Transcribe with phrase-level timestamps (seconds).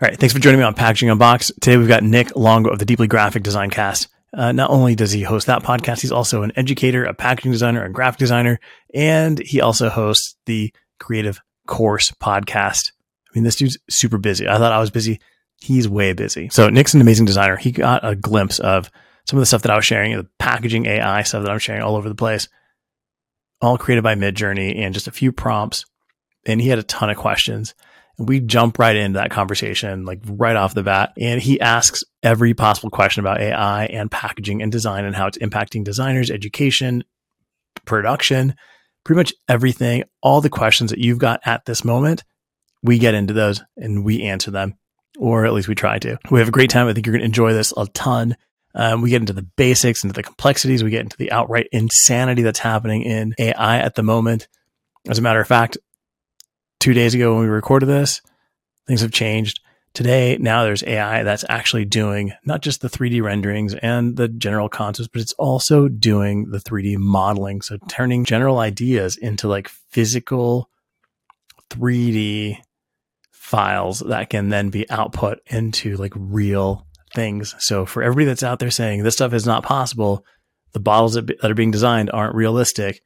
[0.00, 0.16] All right.
[0.16, 1.60] Thanks for joining me on Packaging Unboxed.
[1.60, 4.06] Today we've got Nick Longo of the Deeply Graphic Design Cast.
[4.32, 7.84] Uh, not only does he host that podcast, he's also an educator, a packaging designer,
[7.84, 8.60] a graphic designer,
[8.94, 12.92] and he also hosts the Creative Course podcast.
[13.28, 14.46] I mean, this dude's super busy.
[14.46, 15.18] I thought I was busy.
[15.60, 16.48] He's way busy.
[16.50, 17.56] So Nick's an amazing designer.
[17.56, 18.92] He got a glimpse of
[19.26, 21.82] some of the stuff that I was sharing, the packaging AI stuff that I'm sharing
[21.82, 22.48] all over the place,
[23.60, 25.86] all created by Midjourney and just a few prompts.
[26.46, 27.74] And he had a ton of questions
[28.18, 31.12] we jump right into that conversation, like right off the bat.
[31.16, 35.38] And he asks every possible question about AI and packaging and design and how it's
[35.38, 37.04] impacting designers, education,
[37.84, 38.54] production,
[39.04, 40.02] pretty much everything.
[40.20, 42.24] All the questions that you've got at this moment,
[42.82, 44.74] we get into those and we answer them,
[45.16, 46.18] or at least we try to.
[46.30, 46.88] We have a great time.
[46.88, 48.36] I think you're going to enjoy this a ton.
[48.74, 50.82] Um, we get into the basics, into the complexities.
[50.82, 54.48] We get into the outright insanity that's happening in AI at the moment.
[55.08, 55.78] As a matter of fact,
[56.80, 58.20] two days ago when we recorded this.
[58.86, 59.60] Things have changed.
[59.94, 64.68] Today, now there's AI that's actually doing not just the 3D renderings and the general
[64.68, 67.62] concepts, but it's also doing the 3D modeling.
[67.62, 70.70] So turning general ideas into like physical
[71.70, 72.58] 3D
[73.32, 77.54] files that can then be output into like real things.
[77.58, 80.24] So for everybody that's out there saying this stuff is not possible,
[80.72, 83.00] the bottles that, are being designed aren't realistic.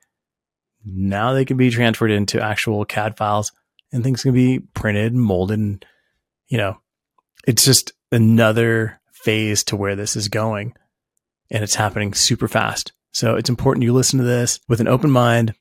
[0.84, 3.52] Now they can be transferred into actual CAD files
[3.92, 5.84] and things can be printed and molded and
[6.48, 6.78] you know
[7.46, 10.74] it's just another phase to where this is going
[11.50, 12.92] and it's happening super fast.
[13.12, 15.54] So it's important you listen to this with an open mind.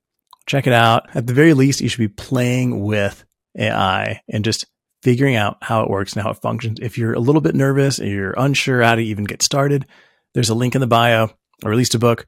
[0.46, 1.16] Check it out.
[1.16, 3.26] At the very least you should be playing with
[3.58, 4.66] ai and just
[5.04, 6.80] figuring out how it works and how it functions.
[6.82, 9.86] If you're a little bit nervous and you're unsure how to even get started
[10.34, 11.30] there's a link in the bio
[11.64, 12.28] i released a book.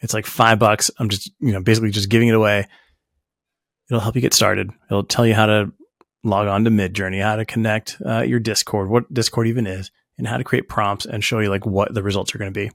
[0.00, 0.90] It's like five bucks.
[0.98, 2.66] I'm just you know basically just giving it away
[3.92, 4.70] It'll help you get started.
[4.90, 5.70] It'll tell you how to
[6.24, 10.26] log on to Midjourney, how to connect uh, your Discord, what Discord even is, and
[10.26, 12.70] how to create prompts and show you like what the results are going to be.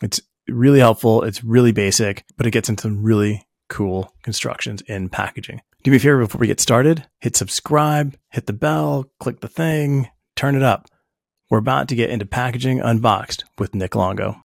[0.00, 1.24] It's really helpful.
[1.24, 5.60] It's really basic, but it gets into some really cool constructions in packaging.
[5.82, 9.48] Do me a favor before we get started, hit subscribe, hit the bell, click the
[9.48, 10.88] thing, turn it up.
[11.50, 14.40] We're about to get into packaging unboxed with Nick Longo.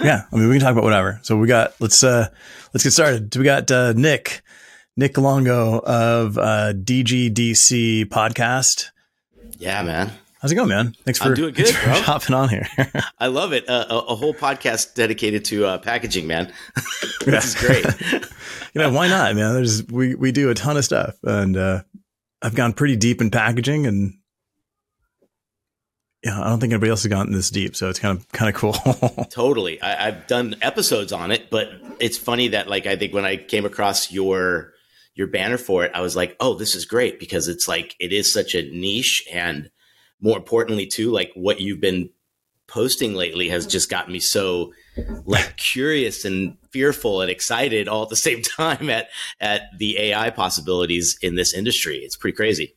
[0.00, 1.20] Yeah, I mean we can talk about whatever.
[1.22, 2.28] So we got let's uh
[2.72, 3.34] let's get started.
[3.36, 4.42] We got uh, Nick
[4.96, 8.90] Nick Longo of uh, DGDC podcast.
[9.58, 10.12] Yeah, man.
[10.42, 10.96] How's it going, man?
[11.04, 12.66] Thanks for, I'm doing good, for hopping on here.
[13.16, 13.68] I love it.
[13.68, 16.52] Uh, a, a, whole podcast dedicated to uh, packaging, man.
[17.24, 17.84] this is great.
[18.74, 19.54] you know, why not, man?
[19.54, 21.82] There's we we do a ton of stuff, and uh,
[22.42, 24.14] I've gone pretty deep in packaging, and
[26.24, 28.48] yeah, I don't think anybody else has gotten this deep, so it's kind of kind
[28.48, 28.74] of cool.
[29.30, 33.24] totally, I, have done episodes on it, but it's funny that like I think when
[33.24, 34.72] I came across your
[35.14, 38.12] your banner for it, I was like, oh, this is great because it's like it
[38.12, 39.68] is such a niche, and
[40.20, 42.10] more importantly, too, like what you've been
[42.68, 44.72] posting lately has just gotten me so
[45.26, 49.08] like curious and fearful and excited all at the same time at
[49.40, 51.96] at the AI possibilities in this industry.
[51.98, 52.76] It's pretty crazy.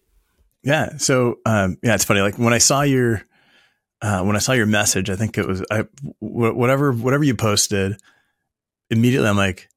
[0.63, 0.97] Yeah.
[0.97, 2.21] So um, yeah, it's funny.
[2.21, 3.21] Like when I saw your
[4.01, 5.85] uh, when I saw your message, I think it was I,
[6.19, 7.97] whatever whatever you posted.
[8.89, 9.69] Immediately, I'm like,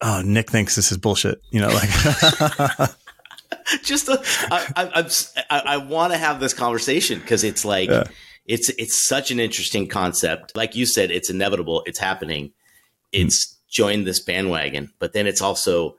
[0.00, 1.88] "Oh, Nick thinks this is bullshit." You know, like
[3.82, 5.10] just a, I, I,
[5.50, 8.04] I, I want to have this conversation because it's like yeah.
[8.44, 10.56] it's it's such an interesting concept.
[10.56, 11.82] Like you said, it's inevitable.
[11.86, 12.52] It's happening.
[13.12, 13.56] It's mm.
[13.70, 15.96] joined this bandwagon, but then it's also.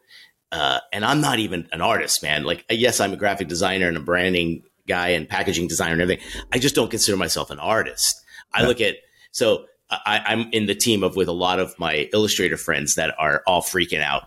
[0.50, 2.46] Uh, and I'm not even an artist, man.
[2.46, 6.26] Like, yes, I'm a graphic designer and a branding guy and packaging designer and everything.
[6.52, 8.22] I just don't consider myself an artist.
[8.54, 8.68] I yeah.
[8.68, 8.96] look at
[9.32, 13.16] so I, I'm in the team of with a lot of my illustrator friends that
[13.18, 14.24] are all freaking out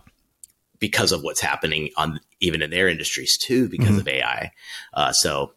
[0.79, 3.99] because of what's happening on even in their industries too because mm-hmm.
[3.99, 4.51] of AI.
[4.93, 5.53] Uh, so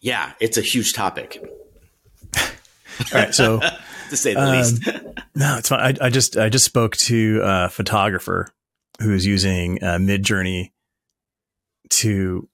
[0.00, 1.42] yeah, it's a huge topic.
[2.36, 2.42] all
[3.12, 3.60] right, so
[4.10, 4.86] to say the um, least.
[5.34, 5.98] no, it's fine.
[6.00, 8.48] I, I, just I just spoke to a photographer
[9.00, 10.72] who is using uh, Midjourney
[11.90, 12.48] to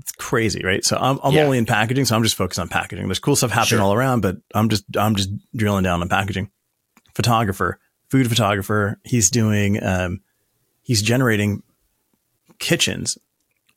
[0.00, 0.84] it's crazy, right?
[0.84, 1.42] So I'm, I'm yeah.
[1.42, 3.06] only in packaging, so I'm just focused on packaging.
[3.06, 3.82] There's cool stuff happening sure.
[3.82, 6.50] all around, but I'm just I'm just drilling down on packaging.
[7.14, 10.20] Photographer, food photographer, he's doing um,
[10.82, 11.62] he's generating
[12.58, 13.18] kitchens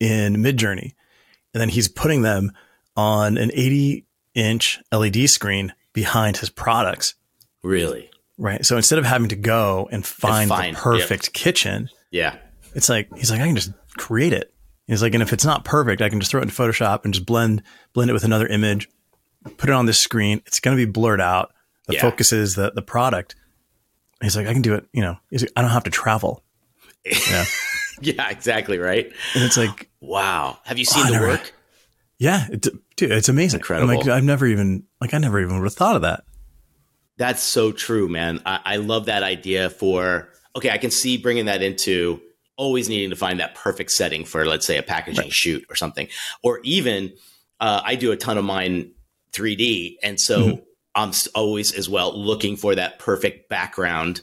[0.00, 0.94] in Midjourney,
[1.52, 2.52] and then he's putting them
[2.96, 7.14] on an 80 inch LED screen behind his products.
[7.62, 8.10] Really?
[8.38, 8.64] Right.
[8.64, 12.36] So instead of having to go and find, and find the perfect kitchen, yeah,
[12.74, 14.53] it's like he's like I can just create it
[14.86, 17.14] He's like, and if it's not perfect, I can just throw it in Photoshop and
[17.14, 18.88] just blend blend it with another image,
[19.56, 20.42] put it on this screen.
[20.46, 21.52] It's going to be blurred out.
[21.86, 22.02] The yeah.
[22.02, 23.34] focus is the the product.
[24.22, 24.86] He's like, I can do it.
[24.92, 26.42] You know, like, I don't have to travel.
[27.04, 27.44] Yeah.
[28.00, 28.78] yeah, exactly.
[28.78, 29.06] Right.
[29.34, 30.58] And it's like, wow.
[30.64, 31.52] Have you seen oh, the work?
[32.18, 32.66] Yeah, it,
[32.96, 33.60] dude, it's amazing.
[33.60, 33.90] Incredible.
[33.90, 36.24] I'm like, I've never even like I never even would have thought of that.
[37.16, 38.40] That's so true, man.
[38.44, 40.28] I, I love that idea for.
[40.56, 42.20] Okay, I can see bringing that into
[42.56, 45.32] always needing to find that perfect setting for, let's say, a packaging right.
[45.32, 46.08] shoot or something,
[46.42, 47.12] or even
[47.60, 48.92] uh, I do a ton of mine
[49.32, 50.62] 3D, and so mm-hmm.
[50.94, 54.22] I'm always as well looking for that perfect background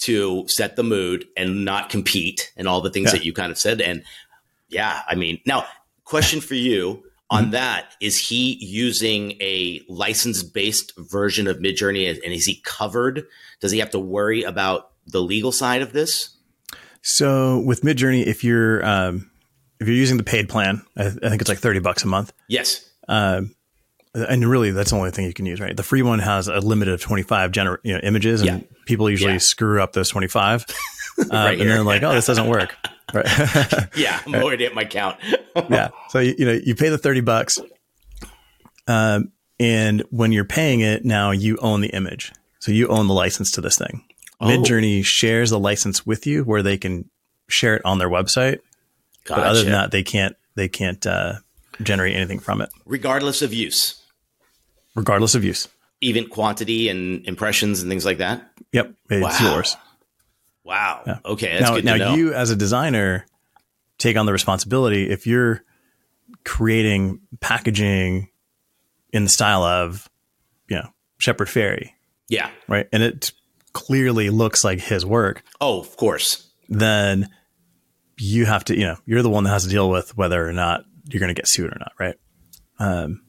[0.00, 3.18] to set the mood and not compete and all the things yeah.
[3.18, 3.80] that you kind of said.
[3.80, 4.02] And
[4.68, 5.66] yeah, I mean, now
[6.04, 7.52] question for you on mm-hmm.
[7.52, 13.24] that is he using a license based version of midjourney and is he covered
[13.60, 16.36] does he have to worry about the legal side of this
[17.02, 19.30] so with midjourney if you're um,
[19.78, 22.32] if you're using the paid plan I, I, think it's like 30 bucks a month.
[22.48, 22.88] Yes.
[23.08, 23.54] Um,
[24.14, 25.76] and really that's the only thing you can use right?
[25.76, 28.66] The free one has a limit of 25 gener- you know, images and yeah.
[28.86, 29.38] people usually yeah.
[29.38, 32.74] screw up those 25 uh, right and they're like oh this doesn't work.
[33.12, 33.26] Right.
[33.96, 35.16] Yeah i'm already at my count.
[35.68, 35.88] Yeah.
[36.10, 37.58] So you, you, know you pay the 30 bucks
[38.86, 42.32] um, and when you're paying it now you own the image.
[42.60, 44.04] So you own the license to this thing
[44.40, 44.46] oh.
[44.46, 47.08] midjourney shares the license with you where they can
[47.48, 48.60] share it on their website
[49.24, 49.40] gotcha.
[49.40, 51.34] but other than that they can't they can't uh,
[51.82, 54.00] generate anything from it regardless of use
[54.94, 55.68] regardless of use.
[56.00, 58.50] Even quantity and impressions and things like that.
[58.72, 59.52] Yep, it's wow.
[59.54, 59.76] yours.
[60.64, 61.02] Wow.
[61.06, 61.18] Yeah.
[61.24, 61.58] Okay.
[61.60, 63.26] now, now you as a designer
[63.98, 65.62] take on the responsibility if you're
[66.44, 68.28] creating packaging
[69.12, 70.08] in the style of,
[70.68, 70.88] you know,
[71.18, 71.90] Shepard Fairey.
[72.28, 72.50] Yeah.
[72.68, 72.88] Right.
[72.92, 73.32] And it
[73.72, 75.42] clearly looks like his work.
[75.60, 76.50] Oh, of course.
[76.68, 77.28] Then
[78.18, 80.52] you have to, you know, you're the one that has to deal with whether or
[80.52, 81.92] not you're going to get sued or not.
[81.98, 82.16] Right.
[82.78, 83.22] Um,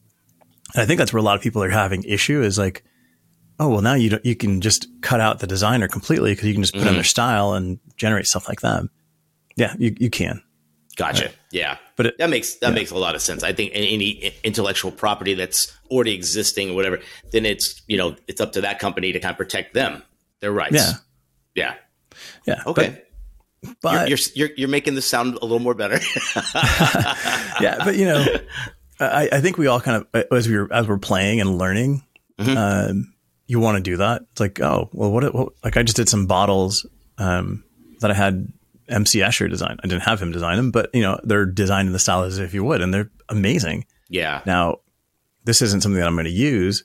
[0.74, 2.84] and I think that's where a lot of people are having issue is like,
[3.58, 6.54] oh, well, now you don't, you can just cut out the designer completely because you
[6.54, 6.88] can just put mm-hmm.
[6.88, 8.84] in their style and generate stuff like that.
[9.56, 10.42] Yeah, you, you can.
[10.96, 11.26] Gotcha.
[11.26, 11.36] Right.
[11.52, 12.74] Yeah, but it, that makes that yeah.
[12.74, 13.42] makes a lot of sense.
[13.42, 17.00] I think any intellectual property that's already existing or whatever,
[17.30, 20.02] then it's you know it's up to that company to kind of protect them,
[20.42, 20.74] their rights.
[20.74, 20.92] Yeah,
[21.54, 21.74] yeah,
[22.46, 22.62] yeah.
[22.66, 23.02] Okay.
[23.62, 25.94] But, but you're, you're, you're making this sound a little more better.
[27.60, 28.26] yeah, but you know,
[28.98, 32.02] I, I, think we all kind of as we are as we're playing and learning,
[32.38, 32.56] mm-hmm.
[32.56, 33.14] um,
[33.46, 34.22] you want to do that.
[34.32, 36.84] It's like, oh, well, what, what, Like I just did some bottles
[37.18, 37.62] um,
[38.00, 38.52] that I had
[38.88, 39.78] MC Escher design.
[39.82, 42.38] I didn't have him design them, but you know they're designed in the style as
[42.38, 43.86] if you would, and they're amazing.
[44.08, 44.42] Yeah.
[44.44, 44.80] Now,
[45.44, 46.84] this isn't something that I'm going to use,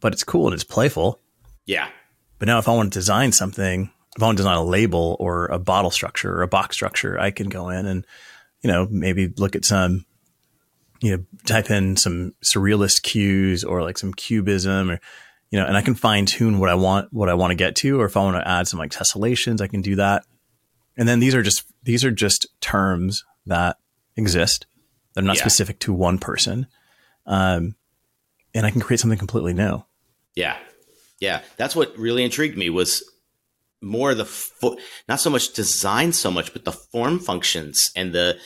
[0.00, 1.20] but it's cool and it's playful.
[1.66, 1.88] Yeah.
[2.38, 5.16] But now, if I want to design something, if I want to design a label
[5.20, 8.06] or a bottle structure or a box structure, I can go in and
[8.62, 10.04] you know maybe look at some
[11.00, 15.00] you know, type in some surrealist cues or like some cubism or,
[15.50, 17.76] you know, and I can fine tune what I want, what I want to get
[17.76, 20.24] to, or if I want to add some like tessellations, I can do that.
[20.96, 23.76] And then these are just, these are just terms that
[24.16, 24.66] exist.
[25.14, 25.42] They're not yeah.
[25.42, 26.66] specific to one person.
[27.26, 27.76] Um,
[28.54, 29.84] and I can create something completely new.
[30.34, 30.56] Yeah.
[31.20, 31.42] Yeah.
[31.56, 33.02] That's what really intrigued me was
[33.82, 34.76] more the, fo-
[35.08, 38.38] not so much design so much, but the form functions and the,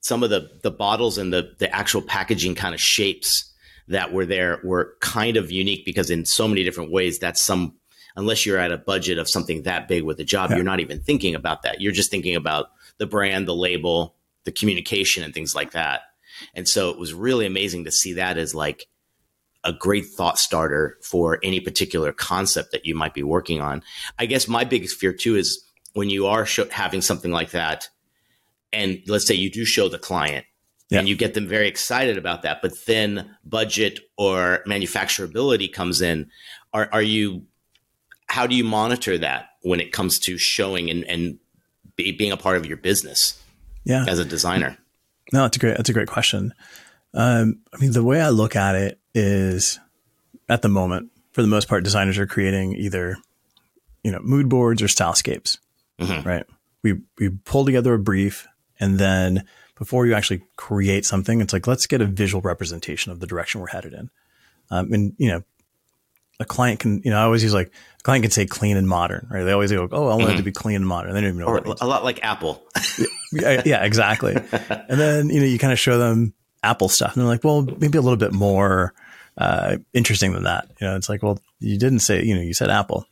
[0.00, 3.52] some of the the bottles and the the actual packaging kind of shapes
[3.88, 7.74] that were there were kind of unique because in so many different ways that's some
[8.16, 10.56] unless you're at a budget of something that big with a job yeah.
[10.56, 14.52] you're not even thinking about that you're just thinking about the brand the label the
[14.52, 16.02] communication and things like that
[16.54, 18.86] and so it was really amazing to see that as like
[19.64, 23.82] a great thought starter for any particular concept that you might be working on
[24.18, 27.88] i guess my biggest fear too is when you are having something like that
[28.72, 30.44] and let's say you do show the client
[30.90, 30.98] yeah.
[30.98, 36.30] and you get them very excited about that, but then budget or manufacturability comes in.
[36.72, 37.46] Are, are you,
[38.26, 41.38] how do you monitor that when it comes to showing and, and
[41.96, 43.40] be, being a part of your business
[43.84, 44.04] yeah.
[44.06, 44.76] as a designer?
[45.32, 46.52] No, that's a great, that's a great question.
[47.14, 49.78] Um, I mean, the way I look at it is
[50.48, 53.16] at the moment, for the most part, designers are creating either,
[54.02, 55.58] you know, mood boards or stylescapes,
[56.00, 56.26] mm-hmm.
[56.26, 56.44] right?
[56.82, 58.46] We, we pull together a brief
[58.78, 59.44] and then
[59.78, 63.60] before you actually create something, it's like, let's get a visual representation of the direction
[63.60, 64.10] we're headed in.
[64.70, 65.42] Um, and, you know,
[66.38, 68.88] a client can, you know, I always use like, a client can say clean and
[68.88, 69.44] modern, right?
[69.44, 70.32] They always go, oh, I want mm-hmm.
[70.32, 71.12] it to be clean and modern.
[71.14, 71.46] They don't even know.
[71.46, 72.62] Or a lot like Apple.
[73.32, 74.34] yeah, yeah, exactly.
[74.52, 77.62] and then, you know, you kind of show them Apple stuff and they're like, well,
[77.62, 78.92] maybe a little bit more
[79.36, 80.68] uh, interesting than that.
[80.80, 83.06] You know, it's like, well, you didn't say, you know, you said Apple.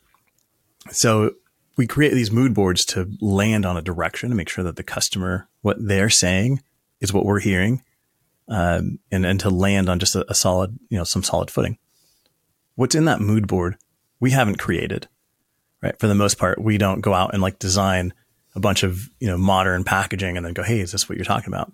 [0.91, 1.35] So
[1.77, 4.83] we create these mood boards to land on a direction and make sure that the
[4.83, 6.61] customer, what they're saying
[6.99, 7.83] is what we're hearing.
[8.47, 11.77] Um, and, and to land on just a, a solid, you know, some solid footing.
[12.75, 13.77] What's in that mood board,
[14.19, 15.07] we haven't created,
[15.83, 15.97] right?
[15.99, 18.13] For the most part, we don't go out and like design
[18.55, 21.25] a bunch of you know modern packaging and then go, hey, is this what you're
[21.25, 21.71] talking about?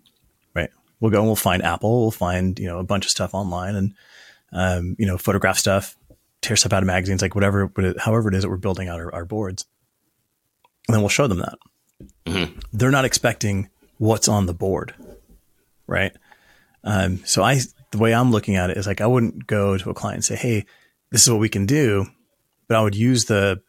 [0.53, 0.69] Right?
[0.99, 3.75] We'll go and we'll find Apple, we'll find you know a bunch of stuff online
[3.75, 3.93] and
[4.55, 5.95] um, you know photograph stuff,
[6.41, 9.13] tear stuff out of magazines, like whatever, however it is that we're building out our,
[9.13, 9.65] our boards,
[10.88, 11.59] and then we'll show them that.
[12.25, 12.59] Mm-hmm.
[12.74, 14.95] They're not expecting what's on the board,
[15.88, 16.13] right?
[16.83, 17.59] Um, so I,
[17.91, 20.25] the way I'm looking at it is like I wouldn't go to a client and
[20.25, 20.65] say, "Hey,
[21.12, 22.07] this is what we can do,"
[22.67, 23.62] but I would use the,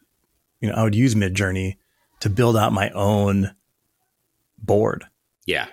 [0.61, 1.77] you know, I would use Midjourney
[2.21, 3.53] to build out my own
[4.57, 5.05] board.
[5.45, 5.67] Yeah.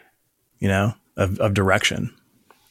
[0.58, 2.14] You know, of, of direction.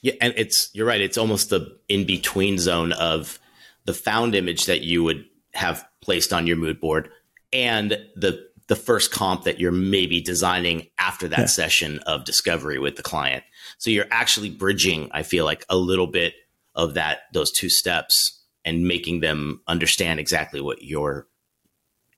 [0.03, 0.13] Yeah.
[0.22, 1.01] And it's, you're right.
[1.01, 3.39] It's almost the in between zone of
[3.86, 7.10] the found image that you would have placed on your mood board
[7.51, 11.45] and the, the first comp that you're maybe designing after that yeah.
[11.45, 13.43] session of discovery with the client.
[13.77, 16.33] So you're actually bridging, I feel like a little bit
[16.75, 21.27] of that, those two steps and making them understand exactly what your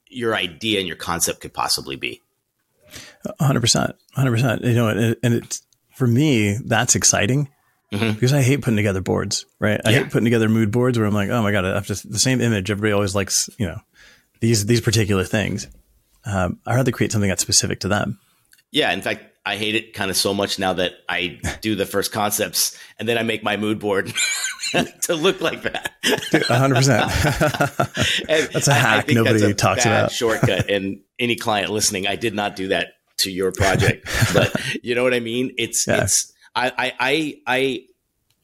[0.08, 2.22] your idea and your concept could possibly be.
[3.42, 3.94] 100%.
[4.16, 4.64] 100%.
[4.64, 5.62] You know, and, and it's
[5.96, 7.50] for me, that's exciting
[7.96, 8.12] mm-hmm.
[8.14, 9.80] because I hate putting together boards, right?
[9.84, 10.00] I yeah.
[10.00, 12.20] hate putting together mood boards where I'm like, oh my God, I have just the
[12.20, 12.70] same image.
[12.70, 13.80] Everybody always likes, you know,
[14.40, 15.68] these, these particular things.
[16.26, 18.20] Um, I'd rather create something that's specific to them.
[18.72, 18.92] Yeah.
[18.92, 22.12] In fact, I hate it kind of so much now that I do the first
[22.12, 24.12] concepts and then I make my mood board
[25.04, 25.92] to look like that.
[26.48, 27.12] hundred percent.
[28.54, 30.12] That's a hack nobody a talks about.
[30.12, 30.70] shortcut.
[30.76, 35.04] And any client listening, I did not do that to your project, but you know
[35.04, 35.54] what I mean?
[35.58, 36.04] It's, yeah.
[36.04, 37.86] it's, I, I, I, I,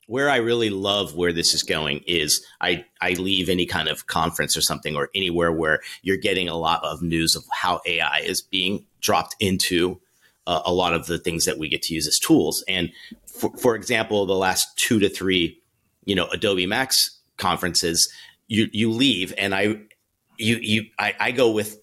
[0.08, 4.08] where I really love where this is going is I, I leave any kind of
[4.08, 8.20] conference or something or anywhere where you're getting a lot of news of how AI
[8.20, 10.02] is being dropped into
[10.48, 12.64] uh, a lot of the things that we get to use as tools.
[12.68, 12.92] And
[13.26, 15.62] for, for example, the last two to three,
[16.04, 18.12] you know, Adobe Max conferences,
[18.48, 19.78] you you leave, and I
[20.38, 21.80] you you I, I go with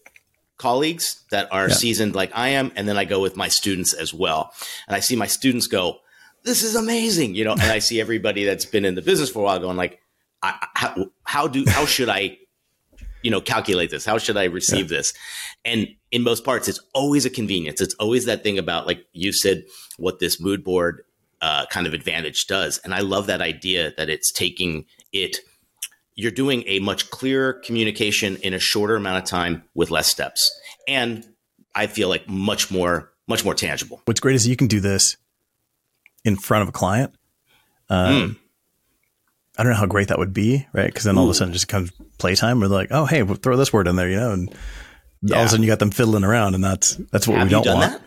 [0.58, 1.74] colleagues that are yeah.
[1.74, 4.52] seasoned like I am, and then I go with my students as well,
[4.86, 6.00] and I see my students go,
[6.44, 9.40] "This is amazing," you know, and I see everybody that's been in the business for
[9.40, 10.00] a while going like,
[10.42, 12.38] "How how do how should I?"
[13.24, 14.98] you know calculate this how should i receive yeah.
[14.98, 15.12] this
[15.64, 17.80] and in most parts, it's always a convenience.
[17.80, 19.64] It's always that thing about, like you said,
[19.98, 21.02] what this mood board
[21.40, 22.78] uh, kind of advantage does.
[22.84, 25.38] And I love that idea that it's taking it,
[26.14, 30.50] you're doing a much clearer communication in a shorter amount of time with less steps.
[30.86, 31.26] And
[31.74, 34.00] I feel like much more, much more tangible.
[34.06, 35.16] What's great is you can do this
[36.28, 37.14] in front of a client.
[37.90, 38.36] Um, mm.
[39.58, 40.86] I don't know how great that would be, right?
[40.86, 42.60] Because then all of a sudden just comes playtime.
[42.60, 44.54] We're like, oh, hey, we'll throw this word in there, you know, and
[45.22, 45.34] yeah.
[45.34, 47.50] all of a sudden you got them fiddling around, and that's that's what Have we
[47.50, 47.80] don't want.
[47.92, 48.02] That?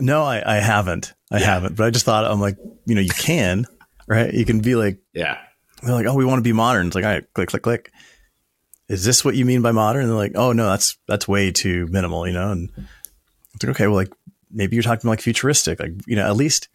[0.00, 1.12] No, I, I haven't.
[1.30, 1.44] I yeah.
[1.44, 1.76] haven't.
[1.76, 3.66] But I just thought I'm like, you know, you can,
[4.08, 4.32] right?
[4.32, 5.38] You can be like, yeah.
[5.82, 6.86] They're like, oh, we want to be modern.
[6.86, 7.92] It's like, all right, click, click, click.
[8.88, 10.02] Is this what you mean by modern?
[10.02, 12.50] And they're like, oh no, that's that's way too minimal, you know.
[12.50, 12.70] And
[13.54, 14.12] it's like, okay, well, like
[14.50, 16.68] maybe you're talking like futuristic, like you know, at least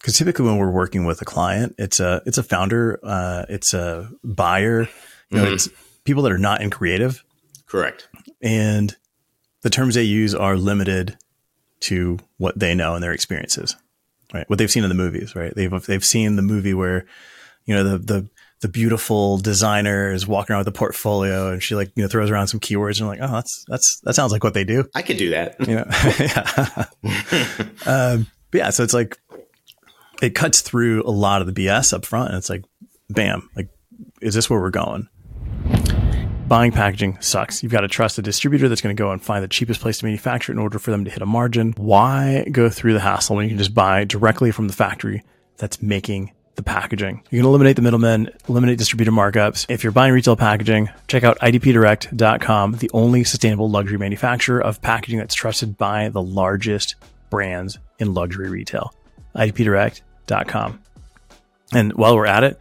[0.00, 3.74] because typically when we're working with a client, it's a it's a founder, uh, it's
[3.74, 4.88] a buyer,
[5.30, 5.54] you know, mm-hmm.
[5.54, 5.68] it's
[6.04, 7.22] people that are not in creative.
[7.66, 8.08] Correct
[8.42, 8.96] and
[9.62, 11.16] the terms they use are limited
[11.80, 13.76] to what they know and their experiences,
[14.32, 14.48] right?
[14.48, 15.52] What they've seen in the movies, right?
[15.54, 17.06] They've they've seen the movie where,
[17.64, 18.28] you know, the the
[18.60, 22.30] the beautiful designer is walking around with a portfolio and she like you know throws
[22.30, 24.88] around some keywords and I'm like, oh, that's that's that sounds like what they do.
[24.94, 25.56] I could do that.
[25.66, 25.86] You know,
[27.84, 27.86] yeah.
[27.86, 29.18] um, but yeah, so it's like
[30.22, 32.64] it cuts through a lot of the BS up front, and it's like,
[33.08, 33.68] bam, like,
[34.20, 35.08] is this where we're going?
[36.48, 37.62] Buying packaging sucks.
[37.62, 39.98] You've got to trust a distributor that's going to go and find the cheapest place
[39.98, 41.74] to manufacture in order for them to hit a margin.
[41.76, 45.24] Why go through the hassle when you can just buy directly from the factory
[45.56, 47.24] that's making the packaging?
[47.30, 49.66] You can eliminate the middlemen, eliminate distributor markups.
[49.68, 55.18] If you're buying retail packaging, check out idpdirect.com, the only sustainable luxury manufacturer of packaging
[55.18, 56.94] that's trusted by the largest
[57.28, 58.94] brands in luxury retail.
[59.36, 60.80] idpdirect.com.
[61.72, 62.58] And while we're at it,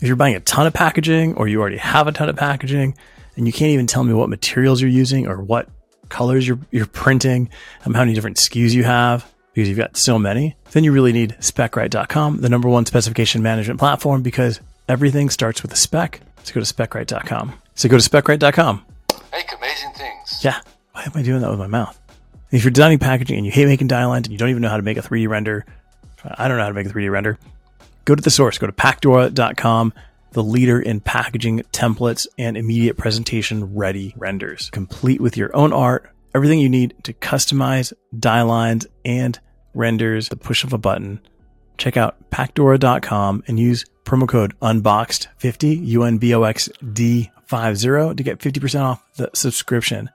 [0.00, 2.96] if you're buying a ton of packaging or you already have a ton of packaging
[3.36, 5.68] and you can't even tell me what materials you're using or what
[6.08, 7.48] colors you're, you're printing,
[7.84, 11.12] um, how many different SKUs you have, because you've got so many, then you really
[11.12, 16.20] need specright.com, the number one specification management platform, because everything starts with a spec.
[16.44, 17.54] So go to specright.com.
[17.74, 18.84] So go to specright.com.
[19.32, 20.44] Make amazing things.
[20.44, 20.60] Yeah.
[20.92, 21.98] Why am I doing that with my mouth?
[22.50, 24.68] If you're designing packaging and you hate making die lines and you don't even know
[24.68, 25.64] how to make a 3D render,
[26.24, 27.38] I don't know how to make a 3D render
[28.06, 29.92] go to the source, go to pacdora.com,
[30.32, 36.10] the leader in packaging templates and immediate presentation ready renders, complete with your own art,
[36.34, 39.38] everything you need to customize die lines and
[39.74, 41.20] renders the push of a button.
[41.76, 48.14] Check out pacdora.com and use promo code unboxed50 U N B O X D 50
[48.14, 50.10] to get 50% off the subscription.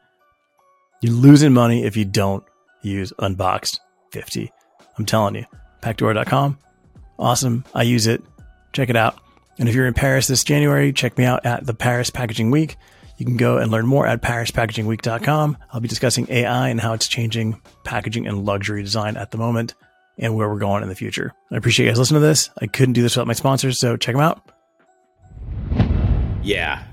[1.01, 2.43] You're losing money if you don't
[2.83, 3.79] use Unboxed
[4.11, 4.51] 50.
[4.97, 5.45] I'm telling you,
[5.81, 6.59] pacdora.com.
[7.17, 7.65] Awesome.
[7.73, 8.23] I use it.
[8.71, 9.19] Check it out.
[9.57, 12.77] And if you're in Paris this January, check me out at the Paris Packaging Week.
[13.17, 15.57] You can go and learn more at parispackagingweek.com.
[15.71, 19.75] I'll be discussing AI and how it's changing packaging and luxury design at the moment
[20.17, 21.33] and where we're going in the future.
[21.51, 22.49] I appreciate you guys listening to this.
[22.59, 24.51] I couldn't do this without my sponsors, so check them out.
[26.43, 26.83] Yeah.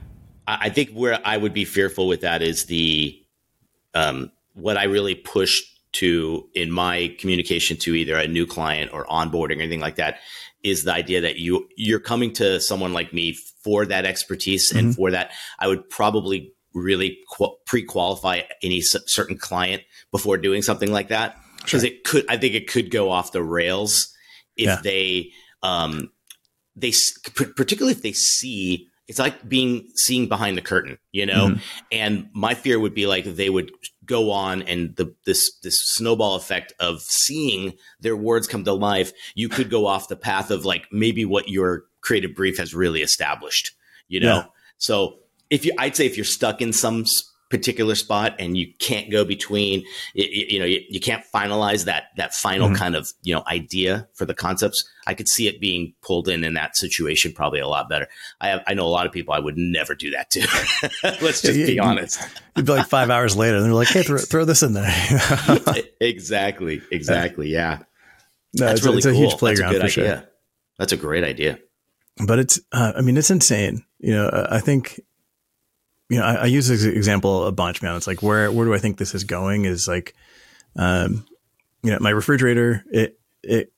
[0.46, 3.17] I think where I would be fearful with that is the
[3.98, 5.62] um, what I really push
[5.92, 10.18] to in my communication to either a new client or onboarding or anything like that
[10.62, 14.78] is the idea that you you're coming to someone like me for that expertise mm-hmm.
[14.78, 20.62] and for that I would probably really qu- pre-qualify any c- certain client before doing
[20.62, 21.90] something like that because sure.
[21.90, 24.14] it could I think it could go off the rails
[24.56, 24.80] if yeah.
[24.82, 25.30] they
[25.62, 26.10] um
[26.76, 26.92] they
[27.56, 31.48] particularly if they see it's like being seeing behind the curtain, you know.
[31.48, 31.58] Mm-hmm.
[31.90, 33.72] And my fear would be like they would
[34.04, 39.12] go on, and the this this snowball effect of seeing their words come to life.
[39.34, 43.00] You could go off the path of like maybe what your creative brief has really
[43.02, 43.72] established,
[44.08, 44.36] you know.
[44.36, 44.44] Yeah.
[44.76, 45.18] So
[45.50, 47.04] if you, I'd say if you're stuck in some
[47.50, 52.08] particular spot and you can't go between you, you know you, you, can't finalize that
[52.16, 52.76] that final mm-hmm.
[52.76, 54.88] kind of you know idea for the concepts.
[55.06, 58.06] I could see it being pulled in in that situation probably a lot better.
[58.40, 60.40] I have, i know a lot of people i would never do that to.
[61.22, 62.20] Let's just yeah, be honest.
[62.56, 64.94] you'd be like five hours later and they're like hey throw, throw this in there.
[66.00, 67.78] Exactly exactly yeah.
[68.54, 69.20] No, that's it's, really it's a cool.
[69.20, 69.88] huge playground for idea.
[69.90, 70.24] sure
[70.78, 71.58] that's a great idea.
[72.26, 75.00] But it's uh, i mean it's insane you know i think
[76.08, 77.96] you know, I, I, use this example a bunch, man.
[77.96, 79.64] It's like where where do I think this is going?
[79.66, 80.14] Is like,
[80.76, 81.26] um,
[81.82, 83.72] you know, my refrigerator it it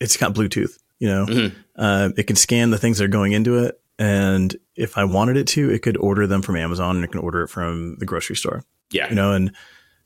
[0.00, 0.78] it's got Bluetooth.
[0.98, 1.60] You know, mm-hmm.
[1.76, 5.36] uh, it can scan the things that are going into it, and if I wanted
[5.36, 8.06] it to, it could order them from Amazon, and it can order it from the
[8.06, 8.64] grocery store.
[8.90, 9.52] Yeah, you know, and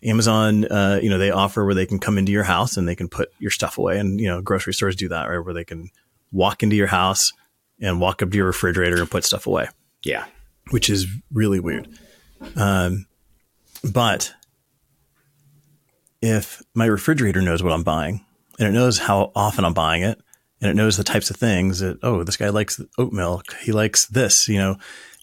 [0.02, 2.96] Amazon, uh, you know, they offer where they can come into your house and they
[2.96, 5.42] can put your stuff away, and you know, grocery stores do that, right?
[5.42, 5.88] Where they can
[6.30, 7.32] walk into your house
[7.80, 9.68] and walk up to your refrigerator and put stuff away.
[10.04, 10.26] Yeah
[10.70, 11.88] which is really weird.
[12.56, 13.06] Um,
[13.92, 14.32] but
[16.20, 18.24] if my refrigerator knows what I'm buying
[18.58, 20.20] and it knows how often I'm buying it
[20.60, 23.54] and it knows the types of things that, oh, this guy likes oat milk.
[23.62, 24.76] He likes this, you know,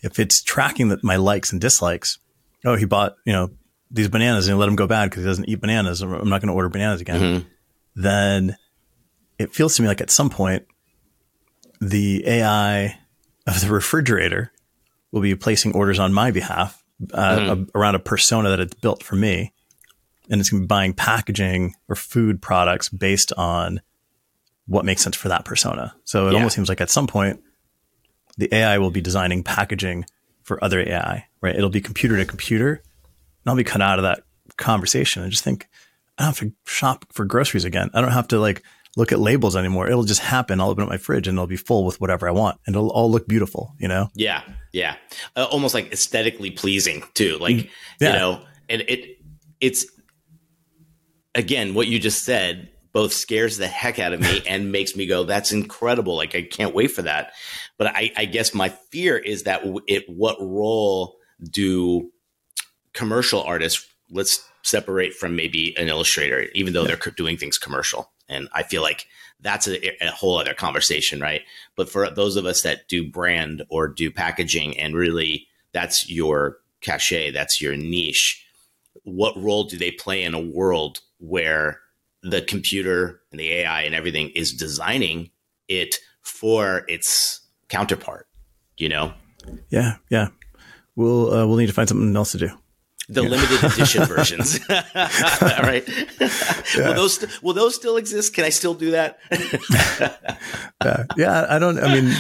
[0.04, 2.20] if it's tracking that my likes and dislikes,
[2.66, 3.50] oh, he bought, you know,
[3.92, 6.02] these bananas and let him go bad because he doesn't eat bananas.
[6.02, 7.22] I'm not going to order bananas again.
[7.22, 7.48] Mm-hmm.
[7.96, 8.58] Then
[9.40, 10.66] it feels to me like at some point
[11.82, 13.00] the AI
[13.48, 14.52] of the refrigerator
[15.12, 17.70] will be placing orders on my behalf uh, mm.
[17.74, 19.54] a, around a persona that it's built for me.
[20.30, 23.82] And it's going to be buying packaging or food products based on
[24.68, 25.96] what makes sense for that persona.
[26.04, 26.38] So it yeah.
[26.38, 27.42] almost seems like at some point,
[28.38, 30.06] the AI will be designing packaging
[30.44, 31.56] for other AI, right?
[31.56, 32.74] It'll be computer to computer.
[32.74, 34.24] And I'll be cut out of that
[34.58, 35.68] conversation and just think,
[36.18, 37.90] I don't have to shop for groceries again.
[37.94, 38.62] I don't have to like
[38.96, 39.88] look at labels anymore.
[39.88, 40.60] It'll just happen.
[40.60, 42.92] I'll open up my fridge and it'll be full with whatever I want and it'll
[42.92, 44.10] all look beautiful, you know?
[44.16, 44.42] Yeah.
[44.74, 44.96] Yeah.
[45.36, 47.38] Uh, almost like aesthetically pleasing too.
[47.40, 47.70] Like, mm,
[48.02, 48.08] yeah.
[48.08, 49.20] you know, and it,
[49.62, 49.86] it's
[51.36, 55.06] again, what you just said both scares the heck out of me and makes me
[55.06, 56.16] go, that's incredible.
[56.16, 57.34] Like, I can't wait for that.
[57.78, 62.12] But I, I guess my fear is that it, what role do
[62.94, 66.96] commercial artists, let's separate from maybe an illustrator, even though yeah.
[66.96, 68.12] they're doing things commercial.
[68.30, 69.08] And I feel like
[69.42, 71.42] that's a, a, whole other conversation, right?
[71.76, 76.58] But for those of us that do brand or do packaging and really that's your
[76.82, 78.46] cachet, that's your niche,
[79.04, 81.80] what role do they play in a world where
[82.22, 85.32] the computer and the AI and everything is designing
[85.68, 88.28] it for its counterpart,
[88.78, 89.14] you know?
[89.70, 90.28] Yeah, yeah.
[90.96, 92.52] We'll uh, we'll need to find something else to do
[93.10, 93.30] the yeah.
[93.30, 95.88] limited edition versions, right?
[95.88, 96.88] Yeah.
[96.88, 98.34] Will those will those still exist?
[98.34, 99.20] Can I still do that?
[100.84, 101.06] yeah.
[101.18, 101.80] yeah, I don't.
[101.80, 102.16] I mean,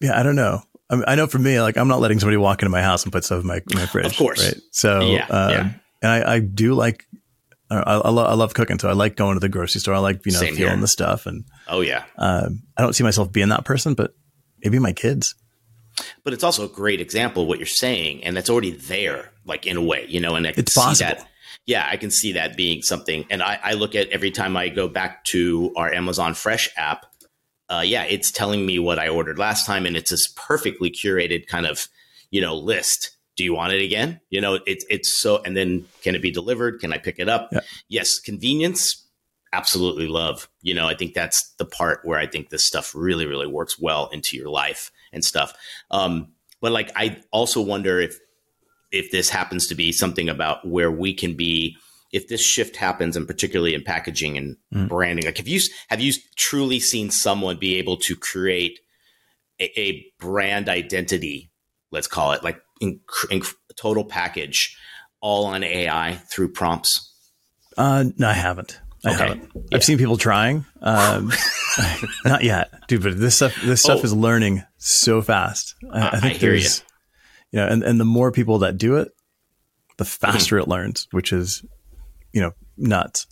[0.00, 0.62] yeah, I don't know.
[0.90, 3.04] I, mean, I, know for me, like I'm not letting somebody walk into my house
[3.04, 4.06] and put stuff in my, my fridge.
[4.06, 4.60] Of course, right?
[4.70, 5.70] So, yeah, um, yeah.
[6.02, 7.04] and I, I do like.
[7.70, 9.92] I, I, lo- I, love cooking, so I like going to the grocery store.
[9.92, 10.80] I like you know Same feeling here.
[10.80, 14.14] the stuff, and oh yeah, um, I don't see myself being that person, but
[14.62, 15.34] maybe my kids
[16.24, 19.66] but it's also a great example of what you're saying, and that's already there, like
[19.66, 20.34] in a way, you know.
[20.34, 21.10] And I can it's see possible.
[21.10, 21.28] that.
[21.66, 23.26] Yeah, I can see that being something.
[23.30, 27.04] And I, I look at every time I go back to our Amazon Fresh app.
[27.68, 31.46] Uh, yeah, it's telling me what I ordered last time, and it's this perfectly curated
[31.46, 31.88] kind of
[32.30, 33.10] you know list.
[33.36, 34.20] Do you want it again?
[34.30, 35.42] You know, it's it's so.
[35.42, 36.80] And then can it be delivered?
[36.80, 37.50] Can I pick it up?
[37.52, 37.60] Yeah.
[37.88, 39.04] Yes, convenience.
[39.52, 40.48] Absolutely love.
[40.60, 43.78] You know, I think that's the part where I think this stuff really, really works
[43.78, 45.54] well into your life and stuff.
[45.90, 48.18] Um, but like, I also wonder if
[48.90, 51.76] if this happens to be something about where we can be
[52.10, 54.88] if this shift happens and particularly in packaging and mm.
[54.88, 58.80] branding like have you have you truly seen someone be able to create
[59.60, 61.50] a, a brand identity
[61.90, 62.98] let's call it like in,
[63.30, 63.42] in
[63.76, 64.74] total package
[65.20, 67.14] all on ai through prompts
[67.76, 69.28] uh no i haven't I okay.
[69.28, 69.50] haven't.
[69.54, 69.62] Yeah.
[69.74, 70.64] I've seen people trying.
[70.80, 71.32] Um,
[72.24, 73.02] not yet, dude.
[73.02, 74.04] But this stuff, this stuff oh.
[74.04, 75.74] is learning so fast.
[75.92, 76.84] I, I think I there's,
[77.52, 77.58] you.
[77.58, 79.08] you know, and, and the more people that do it,
[79.96, 80.62] the faster mm-hmm.
[80.62, 81.64] it learns, which is
[82.32, 83.26] you know nuts.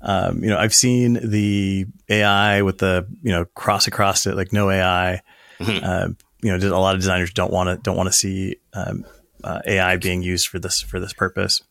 [0.00, 4.52] Um, you know, I've seen the AI with the you know cross across it like
[4.52, 5.22] no AI.
[5.60, 5.84] Mm-hmm.
[5.84, 6.08] Uh,
[6.42, 9.04] you know, a lot of designers don't want to don't want to see um,
[9.44, 11.62] uh, AI being used for this for this purpose.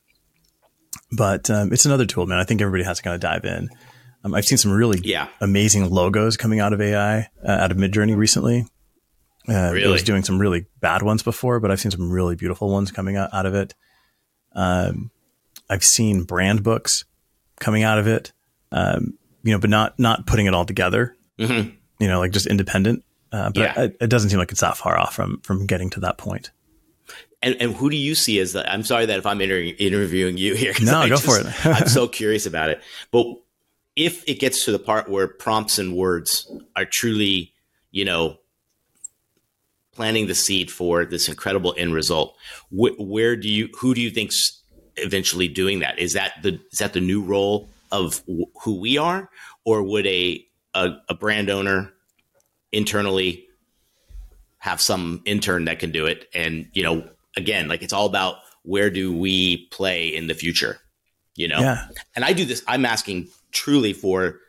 [1.12, 2.40] But um, it's another tool, man.
[2.40, 3.70] I think everybody has to kind of dive in.
[4.24, 5.28] Um, I've seen some really yeah.
[5.40, 8.66] amazing logos coming out of AI, uh, out of Midjourney recently.
[9.50, 9.84] Uh, really?
[9.84, 12.92] It was doing some really bad ones before, but I've seen some really beautiful ones
[12.92, 13.74] coming out, out of it.
[14.54, 15.10] Um,
[15.70, 17.06] I've seen brand books
[17.60, 18.34] coming out of it,
[18.72, 21.16] um, you know, but not not putting it all together.
[21.40, 21.70] Mm-hmm.
[22.00, 23.04] You know, like just independent.
[23.32, 23.82] Uh, but yeah.
[23.84, 26.52] it, it, doesn't seem like it's that far off from from getting to that point.
[27.42, 28.70] And, and who do you see as the?
[28.72, 30.74] I'm sorry that if I'm inter- interviewing you here.
[30.82, 31.66] No, I go just, for it.
[31.66, 32.82] I'm so curious about it.
[33.10, 33.26] But
[33.96, 37.54] if it gets to the part where prompts and words are truly,
[37.92, 38.38] you know,
[39.94, 42.36] planting the seed for this incredible end result,
[42.70, 43.70] wh- where do you?
[43.80, 44.62] Who do you think's
[44.98, 46.00] eventually doing that.
[46.00, 49.30] Is that the is that the new role of w- who we are,
[49.66, 51.92] or would a, a a brand owner
[52.72, 53.48] internally
[54.58, 56.28] have some intern that can do it?
[56.34, 60.78] And you know, again, like it's all about where do we play in the future,
[61.36, 61.60] you know?
[61.60, 61.88] Yeah.
[62.16, 62.64] And I do this.
[62.68, 64.40] I'm asking truly for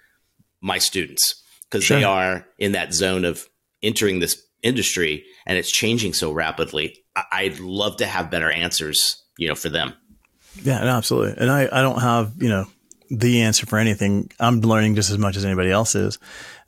[0.60, 1.98] my students because sure.
[1.98, 3.46] they are in that zone of
[3.82, 6.98] entering this industry and it's changing so rapidly.
[7.16, 9.94] I- would love to have better answers, you know, for them.
[10.62, 11.40] Yeah, no, absolutely.
[11.40, 12.66] And I, I don't have, you know,
[13.10, 14.30] the answer for anything.
[14.38, 16.18] I'm learning just as much as anybody else is.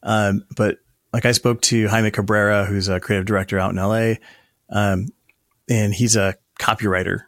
[0.03, 0.79] Um, but
[1.13, 4.15] like I spoke to Jaime Cabrera, who's a creative director out in LA.
[4.69, 5.09] Um,
[5.69, 7.21] and he's a copywriter,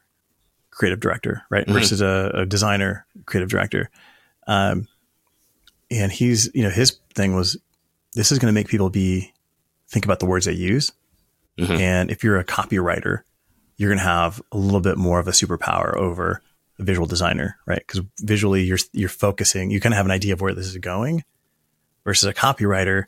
[0.71, 1.65] creative director, right?
[1.65, 1.73] Mm-hmm.
[1.73, 3.91] Versus a, a, designer, creative director.
[4.47, 4.89] Um,
[5.91, 7.57] and he's, you know, his thing was,
[8.15, 9.33] this is going to make people be,
[9.89, 10.93] think about the words they use.
[11.59, 11.73] Mm-hmm.
[11.73, 13.23] And if you're a copywriter,
[13.77, 16.43] you're going to have a little bit more of a superpower over
[16.79, 17.83] a visual designer, right?
[17.87, 20.77] Because visually you're you're focusing, you kind of have an idea of where this is
[20.79, 21.25] going,
[22.05, 23.05] versus a copywriter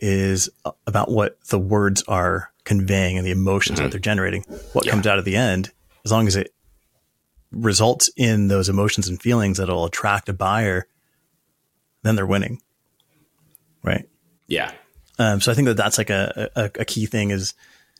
[0.00, 0.50] is
[0.86, 3.84] about what the words are conveying and the emotions mm-hmm.
[3.84, 4.42] that they're generating.
[4.72, 4.92] What yeah.
[4.92, 5.72] comes out at the end,
[6.04, 6.52] as long as it
[7.52, 10.86] results in those emotions and feelings that'll attract a buyer,
[12.04, 12.62] then they're winning,
[13.82, 14.08] right?
[14.46, 14.70] Yeah.
[15.18, 17.54] Um, so I think that that's like a, a, a key thing is,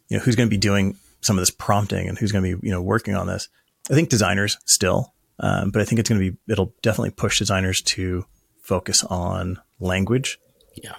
[0.09, 2.57] you know, who's going to be doing some of this prompting and who's going to
[2.57, 3.49] be you know working on this.
[3.91, 7.39] I think designers still, um, but I think it's going to be it'll definitely push
[7.39, 8.25] designers to
[8.63, 10.39] focus on language,
[10.75, 10.95] yeah,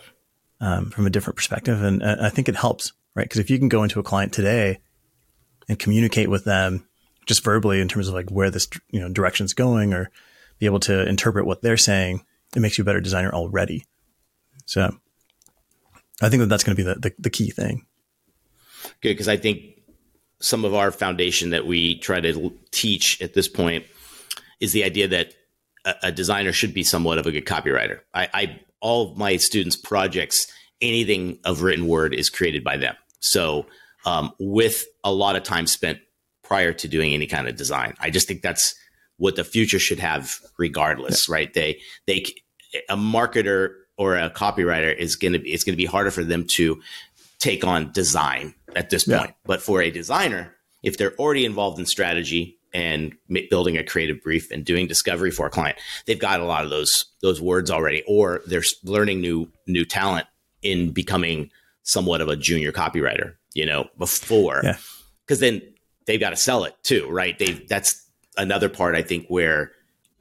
[0.60, 3.24] um, from a different perspective, and, and I think it helps, right?
[3.24, 4.80] Because if you can go into a client today
[5.68, 6.88] and communicate with them
[7.26, 10.10] just verbally in terms of like where this you know direction's going, or
[10.58, 13.86] be able to interpret what they're saying, it makes you a better designer already.
[14.66, 14.96] So,
[16.22, 17.86] I think that that's going to be the, the, the key thing.
[19.02, 19.82] Good, because I think
[20.40, 23.86] some of our foundation that we try to teach at this point
[24.60, 25.34] is the idea that
[25.86, 28.00] a, a designer should be somewhat of a good copywriter.
[28.14, 30.48] I, I all of my students' projects,
[30.82, 32.96] anything of written word is created by them.
[33.20, 33.66] So
[34.06, 36.00] um, with a lot of time spent
[36.44, 38.76] prior to doing any kind of design, I just think that's
[39.18, 41.34] what the future should have, regardless, yeah.
[41.34, 41.54] right?
[41.54, 42.26] They they
[42.90, 46.24] a marketer or a copywriter is going to be it's going to be harder for
[46.24, 46.82] them to
[47.40, 49.30] take on design at this point.
[49.30, 49.34] Yeah.
[49.46, 53.16] But for a designer, if they're already involved in strategy and
[53.50, 56.70] building a creative brief and doing discovery for a client, they've got a lot of
[56.70, 60.28] those those words already, or they're learning new new talent
[60.62, 61.52] in becoming
[61.84, 63.36] somewhat of a junior copywriter.
[63.54, 64.62] You know, before
[65.26, 65.50] because yeah.
[65.52, 65.62] then
[66.06, 67.38] they've got to sell it too, right?
[67.40, 68.06] They that's
[68.38, 69.72] another part I think where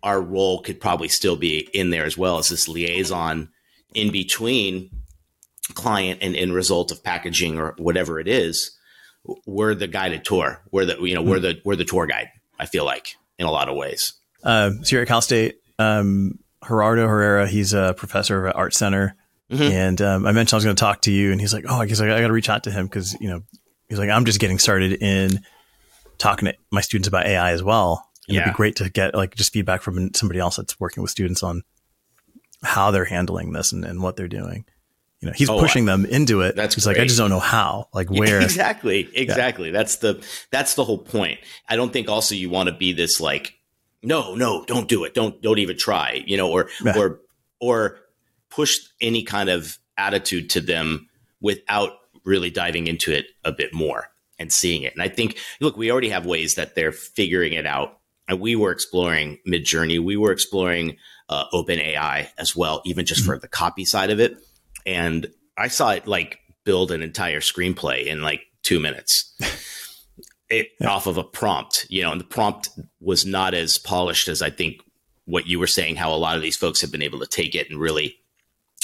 [0.05, 3.49] our role could probably still be in there as well as this liaison
[3.95, 4.91] in between
[5.73, 8.77] client and end result of packaging or whatever it is,
[9.47, 10.61] we're the guided tour.
[10.71, 12.29] We're the you know we're the we're the tour guide.
[12.59, 14.13] I feel like in a lot of ways.
[14.45, 19.17] Uh, so here at Cal State, um, Gerardo Herrera, he's a professor at Art Center,
[19.51, 19.63] mm-hmm.
[19.63, 21.81] and um, I mentioned I was going to talk to you, and he's like, "Oh,
[21.81, 23.43] I guess I, I got to reach out to him because you know
[23.89, 25.41] he's like I'm just getting started in
[26.19, 28.07] talking to my students about AI as well.
[28.27, 28.43] And yeah.
[28.43, 31.43] it'd be great to get like just feedback from somebody else that's working with students
[31.43, 31.63] on
[32.63, 34.65] how they're handling this and, and what they're doing
[35.21, 36.57] You know, he's oh, pushing them into it.
[36.57, 36.97] That's he's great.
[36.97, 38.41] like, I just don't know how, like where.
[38.41, 39.69] exactly, exactly.
[39.69, 39.73] Yeah.
[39.73, 41.41] That's the that's the whole point.
[41.69, 43.55] I don't think also you want to be this like,
[44.03, 46.99] no, no, don't do it, don't don't even try, you know, or yeah.
[46.99, 47.21] or
[47.61, 47.99] or
[48.51, 51.09] push any kind of attitude to them
[51.41, 51.93] without
[52.25, 54.09] really diving into it a bit more
[54.39, 54.93] and seeing it.
[54.95, 57.99] And I think, look, we already have ways that they're figuring it out.
[58.27, 60.97] And we were exploring Midjourney, we were exploring
[61.29, 63.33] uh, OpenAI as well, even just mm-hmm.
[63.33, 64.39] for the copy side of it
[64.87, 69.35] and I saw it like build an entire screenplay in like two minutes.
[70.51, 70.89] It, yeah.
[70.89, 72.69] off of a prompt, you know, and the prompt
[73.01, 74.83] was not as polished as I think
[75.25, 77.55] what you were saying, how a lot of these folks have been able to take
[77.55, 78.19] it and really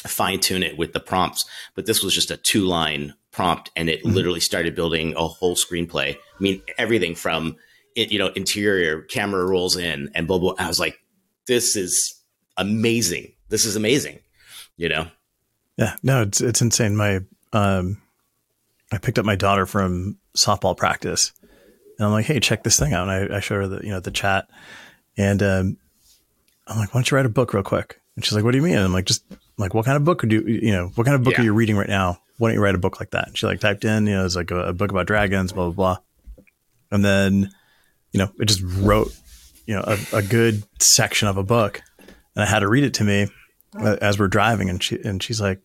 [0.07, 1.45] fine tune it with the prompts.
[1.75, 4.15] But this was just a two line prompt and it mm-hmm.
[4.15, 6.17] literally started building a whole screenplay.
[6.17, 7.57] I mean, everything from
[7.97, 10.55] it, you know, interior camera rolls in and blah, blah.
[10.59, 10.99] I was like,
[11.47, 12.23] this is
[12.57, 13.33] amazing.
[13.49, 14.21] This is amazing,
[14.77, 15.07] you know?
[15.77, 16.95] Yeah, no, it's it's insane.
[16.95, 17.21] My
[17.55, 18.03] um,
[18.93, 21.33] I picked up my daughter from softball practice,
[21.99, 23.91] and I'm like, "Hey, check this thing out." And I, I showed her the you
[23.91, 24.47] know the chat,
[25.17, 25.77] and um,
[26.67, 28.59] I'm like, "Why don't you write a book real quick?" And she's like, "What do
[28.59, 29.25] you mean?" And I'm like, "Just
[29.57, 31.41] like what kind of book would you you know what kind of book yeah.
[31.41, 32.21] are you reading right now?
[32.37, 34.27] Why don't you write a book like that?" And she like typed in, you know,
[34.27, 36.45] it's like a, a book about dragons, blah blah blah,
[36.91, 37.53] and then
[38.13, 39.15] you know it just wrote
[39.67, 41.83] you know a, a good section of a book,
[42.35, 43.29] and I had her read it to me
[43.79, 45.61] uh, as we're driving, and she and she's like,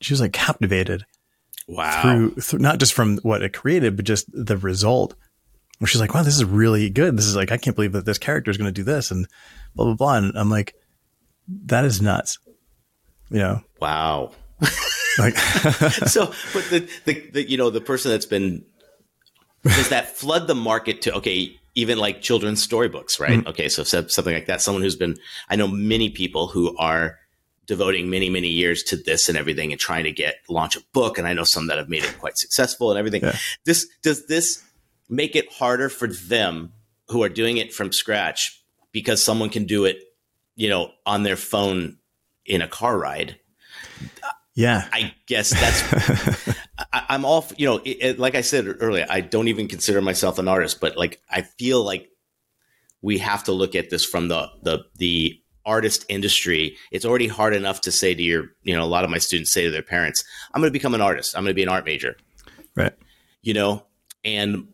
[0.00, 1.04] she was like captivated.
[1.68, 2.02] Wow.
[2.02, 5.14] Through, through not just from what it created, but just the result.
[5.78, 7.16] Where she's like, wow, this is really good.
[7.16, 9.26] This is like, I can't believe that this character is going to do this and
[9.74, 10.16] blah, blah, blah.
[10.16, 10.74] And I'm like,
[11.66, 12.38] that is nuts.
[13.30, 13.60] You know?
[13.80, 14.32] Wow.
[15.18, 18.64] like, so, but the, the, the, you know, the person that's been,
[19.62, 23.38] does that flood the market to, okay, even like children's storybooks, right?
[23.38, 23.48] Mm-hmm.
[23.48, 23.68] Okay.
[23.68, 25.16] So something like that, someone who's been,
[25.48, 27.18] I know many people who are
[27.70, 31.18] devoting many many years to this and everything and trying to get launch a book
[31.18, 33.36] and i know some that have made it quite successful and everything yeah.
[33.64, 34.60] this does this
[35.08, 36.72] make it harder for them
[37.10, 40.02] who are doing it from scratch because someone can do it
[40.56, 41.96] you know on their phone
[42.44, 43.38] in a car ride
[44.60, 46.56] yeah i guess that's
[46.92, 50.00] I, am off, you know it, it, like i said earlier i don't even consider
[50.00, 52.08] myself an artist but like i feel like
[53.02, 57.54] we have to look at this from the the the artist industry, it's already hard
[57.54, 59.82] enough to say to your, you know, a lot of my students say to their
[59.82, 61.36] parents, I'm going to become an artist.
[61.36, 62.16] I'm going to be an art major.
[62.74, 62.92] Right.
[63.42, 63.86] You know,
[64.24, 64.68] and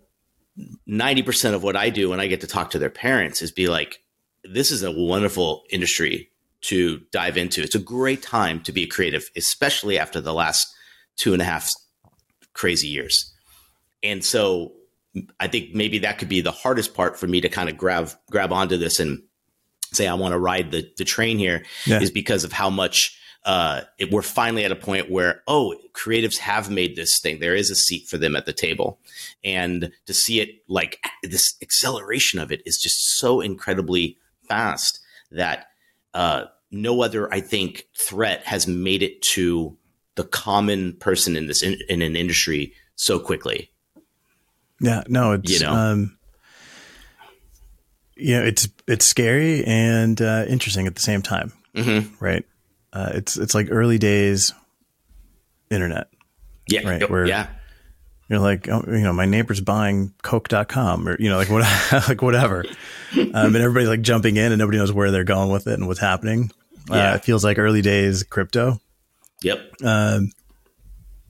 [0.88, 3.68] 90% of what I do when I get to talk to their parents is be
[3.68, 4.00] like,
[4.44, 6.30] this is a wonderful industry
[6.62, 7.62] to dive into.
[7.62, 10.66] It's a great time to be a creative, especially after the last
[11.16, 11.70] two and a half
[12.52, 13.32] crazy years.
[14.02, 14.72] And so
[15.40, 18.10] I think maybe that could be the hardest part for me to kind of grab
[18.30, 19.22] grab onto this and
[19.92, 22.00] say I want to ride the, the train here yeah.
[22.00, 26.38] is because of how much uh, it, we're finally at a point where oh creatives
[26.38, 28.98] have made this thing there is a seat for them at the table
[29.44, 34.98] and to see it like this acceleration of it is just so incredibly fast
[35.30, 35.68] that
[36.16, 39.76] uh, no other i think threat has made it to
[40.16, 43.70] the common person in this in, in an industry so quickly
[44.80, 46.16] yeah no it's you know um,
[48.16, 52.12] you know, it's it's scary and uh, interesting at the same time, mm-hmm.
[52.24, 52.44] right?
[52.92, 54.54] Uh, it's it's like early days
[55.70, 56.08] internet,
[56.66, 57.10] yeah, right.
[57.10, 57.48] Where yeah,
[58.28, 61.62] you're like, oh, you know, my neighbor's buying Coke.com or you know, like what,
[62.08, 62.64] like whatever,
[63.14, 65.86] um, and everybody's like jumping in and nobody knows where they're going with it and
[65.86, 66.50] what's happening.
[66.90, 68.80] Uh, yeah, uh, it feels like early days crypto.
[69.42, 69.72] Yep.
[69.84, 70.30] Um,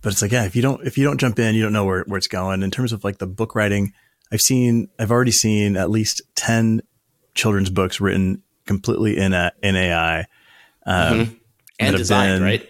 [0.01, 1.85] but it's like, yeah, if you don't if you don't jump in, you don't know
[1.85, 2.63] where where it's going.
[2.63, 3.93] In terms of like the book writing
[4.33, 6.83] I've seen, I've already seen at least 10
[7.35, 10.21] children's books written completely in, a, in AI.
[10.21, 10.27] Um,
[10.87, 11.35] mm-hmm.
[11.79, 12.67] And designed, right?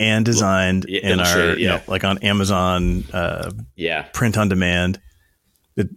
[0.00, 1.54] And designed in our, yeah.
[1.54, 4.98] you know, like on Amazon, uh, yeah, print on demand.
[5.76, 5.90] It,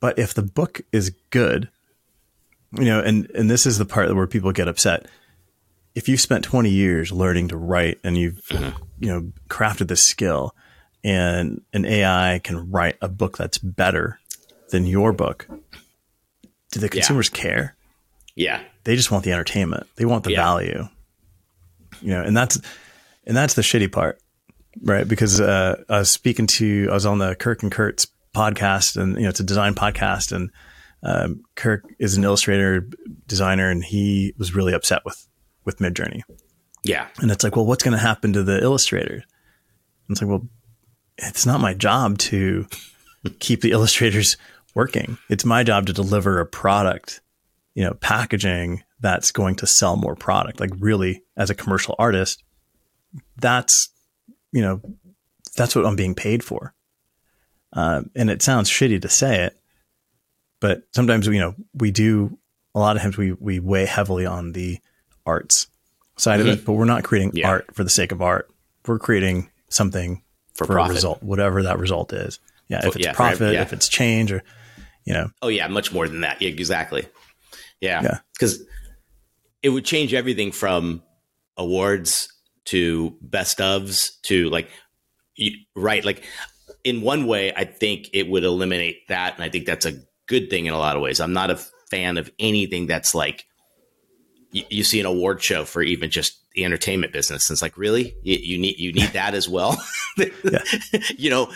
[0.00, 1.68] but if the book is good,
[2.72, 5.06] you know, and, and this is the part where people get upset.
[5.94, 8.82] If you've spent 20 years learning to write and you've, mm-hmm.
[9.00, 10.54] you know, crafted this skill,
[11.04, 14.18] and an AI can write a book that's better
[14.70, 15.46] than your book,
[16.72, 17.40] do the consumers yeah.
[17.40, 17.76] care?
[18.34, 18.62] Yeah.
[18.84, 19.86] They just want the entertainment.
[19.96, 20.42] They want the yeah.
[20.42, 20.88] value.
[22.02, 22.60] You know, and that's
[23.26, 24.20] and that's the shitty part,
[24.82, 25.06] right?
[25.06, 29.16] Because uh, I was speaking to I was on the Kirk and Kurt's podcast, and
[29.16, 30.50] you know, it's a design podcast, and
[31.02, 32.88] um, Kirk is an illustrator
[33.26, 35.26] designer, and he was really upset with
[35.64, 36.22] with Midjourney.
[36.82, 39.14] Yeah, and it's like, well, what's going to happen to the illustrator?
[39.14, 40.46] And it's like, well,
[41.18, 42.66] it's not my job to
[43.40, 44.36] keep the illustrators
[44.74, 45.18] working.
[45.28, 47.20] It's my job to deliver a product,
[47.74, 50.60] you know, packaging that's going to sell more product.
[50.60, 52.42] Like really as a commercial artist,
[53.36, 53.90] that's,
[54.52, 54.80] you know,
[55.56, 56.74] that's what I'm being paid for.
[57.72, 59.58] Uh, and it sounds shitty to say it,
[60.60, 62.38] but sometimes, you know, we do
[62.74, 64.78] a lot of times we, we weigh heavily on the
[65.26, 65.66] arts
[66.16, 66.48] side mm-hmm.
[66.48, 67.48] of it, but we're not creating yeah.
[67.48, 68.48] art for the sake of art.
[68.86, 70.22] We're creating something
[70.54, 72.38] for, for a result, whatever that result is.
[72.68, 72.86] Yeah.
[72.86, 73.62] If it's yeah, profit, yeah.
[73.62, 74.42] if it's change or,
[75.04, 75.30] you know.
[75.42, 75.68] Oh yeah.
[75.68, 76.40] Much more than that.
[76.40, 77.06] Yeah, exactly.
[77.80, 78.20] Yeah.
[78.40, 78.62] Cause
[79.66, 81.02] it would change everything from
[81.56, 82.32] awards
[82.66, 84.70] to best ofs to like,
[85.74, 86.04] right.
[86.04, 86.22] Like
[86.84, 89.34] in one way, I think it would eliminate that.
[89.34, 89.98] And I think that's a
[90.28, 91.18] good thing in a lot of ways.
[91.18, 91.56] I'm not a
[91.90, 93.44] fan of anything that's like,
[94.52, 97.50] you, you see an award show for even just the entertainment business.
[97.50, 99.84] And it's like, really, you, you need you need that as well,
[101.16, 101.50] you know,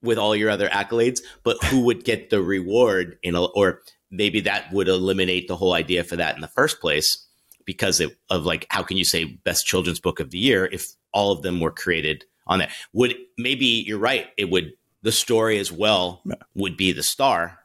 [0.00, 1.20] with all your other accolades.
[1.44, 5.72] But who would get the reward in a, or maybe that would eliminate the whole
[5.72, 7.26] idea for that in the first place
[7.64, 10.86] because it, of like how can you say best children's book of the year if
[11.12, 12.70] all of them were created on that?
[12.92, 14.28] Would maybe you're right?
[14.36, 16.22] It would the story as well
[16.54, 17.60] would be the star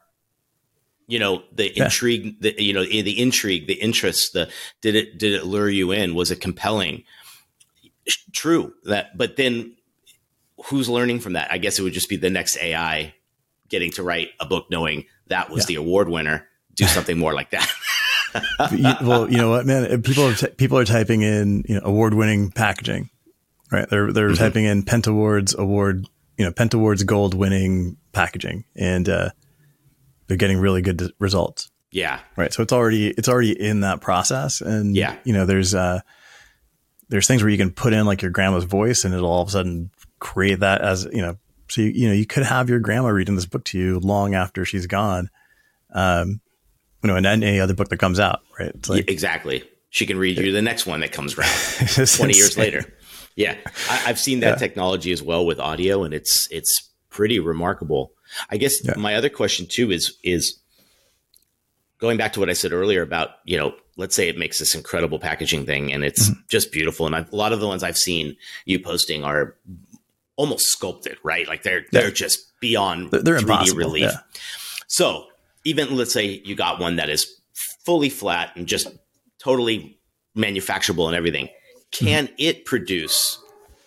[1.06, 1.84] you know the yeah.
[1.84, 5.92] intrigue the you know the intrigue the interest the did it did it lure you
[5.92, 7.04] in was it compelling
[8.32, 9.74] true that but then
[10.66, 13.14] who's learning from that i guess it would just be the next ai
[13.68, 15.66] getting to write a book knowing that was yeah.
[15.66, 17.70] the award winner do something more like that
[19.02, 22.14] well you know what man people are t- people are typing in you know award
[22.14, 23.08] winning packaging
[23.72, 24.36] right they're they're mm-hmm.
[24.36, 29.30] typing in pentawards award you know pentawards gold winning packaging and uh
[30.26, 31.70] they're getting really good results.
[31.90, 32.20] Yeah.
[32.36, 32.52] Right.
[32.52, 36.00] So it's already it's already in that process, and yeah, you know, there's uh,
[37.08, 39.48] there's things where you can put in like your grandma's voice, and it'll all of
[39.48, 41.36] a sudden create that as you know.
[41.68, 44.34] So you, you know you could have your grandma reading this book to you long
[44.34, 45.30] after she's gone,
[45.92, 46.40] um,
[47.02, 48.72] you know, and any other book that comes out, right?
[48.74, 49.64] It's like, yeah, exactly.
[49.90, 51.48] She can read you the next one that comes around
[51.78, 52.30] twenty insane.
[52.30, 52.84] years later.
[53.34, 53.56] Yeah,
[53.90, 54.56] I, have seen that yeah.
[54.56, 58.12] technology as well with audio, and it's it's pretty remarkable.
[58.50, 58.94] I guess yeah.
[58.96, 60.58] my other question too is is
[61.98, 64.74] going back to what I said earlier about you know let's say it makes this
[64.74, 66.40] incredible packaging thing and it's mm-hmm.
[66.48, 69.56] just beautiful and I've, a lot of the ones I've seen you posting are
[70.36, 73.78] almost sculpted right like they're they're just beyond they're 3D impossible.
[73.78, 74.02] relief.
[74.02, 74.18] Yeah.
[74.86, 75.26] So
[75.64, 77.40] even let's say you got one that is
[77.84, 78.88] fully flat and just
[79.38, 79.98] totally
[80.36, 81.48] manufacturable and everything,
[81.90, 82.34] can mm-hmm.
[82.38, 83.38] it produce?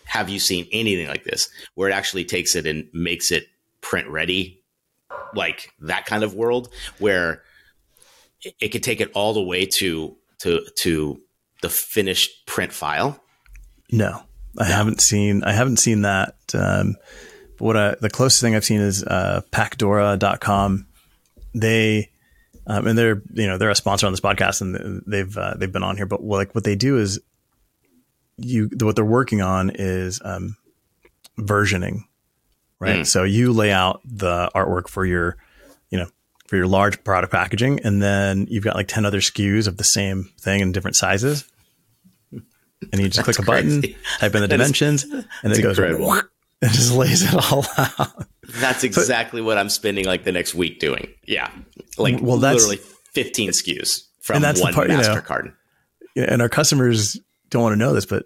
[0.04, 3.46] Have you seen anything like this where it actually takes it and makes it
[3.80, 4.62] print ready,
[5.34, 7.42] like that kind of world where
[8.42, 11.20] it, it could take it all the way to to to
[11.62, 13.22] the finished print file?
[13.92, 14.22] No,
[14.58, 14.74] I no.
[14.74, 15.44] haven't seen.
[15.44, 16.34] I haven't seen that.
[16.54, 16.96] Um,
[17.58, 20.86] but what I, the closest thing I've seen is uh, Pacdora.com.
[21.54, 22.10] They
[22.66, 25.72] um, and they're you know they're a sponsor on this podcast and they've uh, they've
[25.72, 26.06] been on here.
[26.06, 27.20] But like what they do is
[28.36, 30.56] you what they're working on is um,
[31.38, 32.04] versioning
[32.80, 33.00] right?
[33.00, 33.06] Mm.
[33.06, 35.36] So you lay out the artwork for your,
[35.90, 36.08] you know,
[36.48, 39.84] for your large product packaging, and then you've got like 10 other SKUs of the
[39.84, 41.48] same thing in different sizes.
[42.92, 43.82] And you just click a button,
[44.18, 46.12] type in the dimensions, is, and it goes incredible.
[46.12, 46.24] and
[46.72, 48.26] just lays it all out.
[48.48, 51.12] That's exactly so, what I'm spending like the next week doing.
[51.26, 51.50] Yeah.
[51.98, 52.78] Like well, that's, literally
[53.12, 55.24] 15 SKUs from that's one the part, master
[56.14, 56.28] you know.
[56.28, 57.18] And our customers
[57.50, 58.24] don't want to know this, but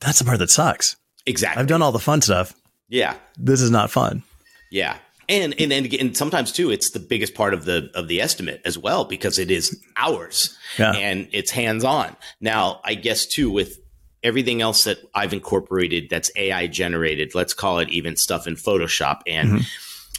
[0.00, 0.96] that's the part that sucks.
[1.26, 1.60] Exactly.
[1.60, 2.54] I've done all the fun stuff.
[2.88, 3.16] Yeah.
[3.38, 4.22] This is not fun.
[4.70, 4.98] Yeah.
[5.28, 8.60] And, and and and sometimes too, it's the biggest part of the of the estimate
[8.64, 10.92] as well because it is ours yeah.
[10.92, 12.16] and it's hands on.
[12.40, 13.78] Now, I guess too with
[14.22, 19.20] everything else that I've incorporated that's AI generated, let's call it even stuff in Photoshop
[19.26, 19.60] and mm-hmm.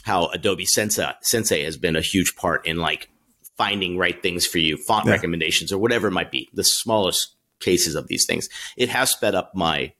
[0.04, 3.08] how Adobe Sensei Sensei has been a huge part in like
[3.56, 5.12] finding right things for you, font yeah.
[5.12, 8.48] recommendations or whatever it might be, the smallest cases of these things.
[8.76, 9.92] It has sped up my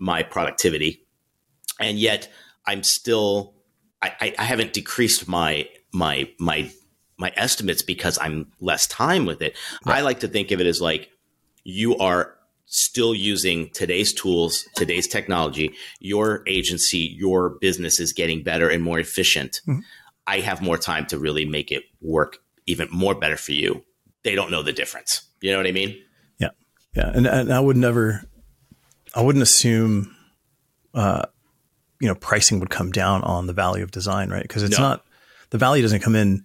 [0.00, 1.04] my productivity
[1.80, 2.28] and yet
[2.66, 3.54] I'm still
[4.00, 6.70] I, I haven't decreased my my my
[7.18, 9.56] my estimates because I'm less time with it.
[9.84, 9.98] Right.
[9.98, 11.10] I like to think of it as like
[11.64, 12.34] you are
[12.66, 15.74] still using today's tools, today's technology.
[16.00, 19.60] Your agency, your business is getting better and more efficient.
[19.66, 19.80] Mm-hmm.
[20.26, 23.84] I have more time to really make it work even more better for you.
[24.22, 25.22] They don't know the difference.
[25.40, 26.00] You know what I mean?
[26.38, 26.50] Yeah,
[26.94, 27.10] yeah.
[27.14, 28.24] And, and I would never,
[29.14, 30.14] I wouldn't assume
[30.92, 31.24] uh,
[32.00, 34.42] you know pricing would come down on the value of design, right?
[34.42, 34.88] Because it's no.
[34.88, 35.04] not
[35.50, 36.44] the value doesn't come in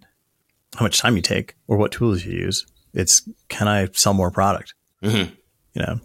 [0.76, 2.66] how much time you take or what tools you use.
[2.94, 4.74] It's can I sell more product?
[5.02, 5.34] Mm-hmm.
[5.74, 6.00] You know,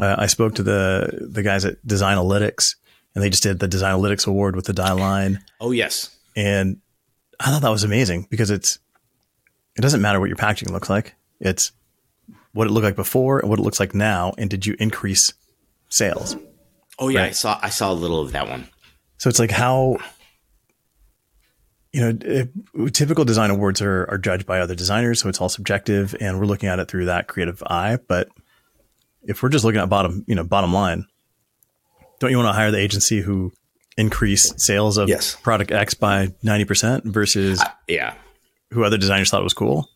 [0.00, 2.76] uh, I spoke to the the guys at Designalytics,
[3.14, 5.38] and they just did the Designalytics Award with the Dieline.
[5.62, 6.80] Oh yes, and
[7.38, 8.78] I thought that was amazing because it's
[9.76, 11.14] it doesn't matter what your packaging looks like.
[11.38, 11.72] It's
[12.52, 15.34] what it looked like before and what it looks like now, and did you increase
[15.90, 16.36] sales.
[16.98, 17.28] Oh yeah, right?
[17.28, 18.68] I saw I saw a little of that one.
[19.20, 19.98] So it's like how
[21.92, 26.14] you know, typical design awards are, are judged by other designers, so it's all subjective,
[26.20, 27.98] and we're looking at it through that creative eye.
[28.08, 28.28] But
[29.22, 31.06] if we're just looking at bottom, you know, bottom line,
[32.18, 33.52] don't you want to hire the agency who
[33.98, 35.36] increased sales of yes.
[35.36, 38.14] product X by ninety percent versus uh, yeah,
[38.70, 39.86] who other designers thought was cool?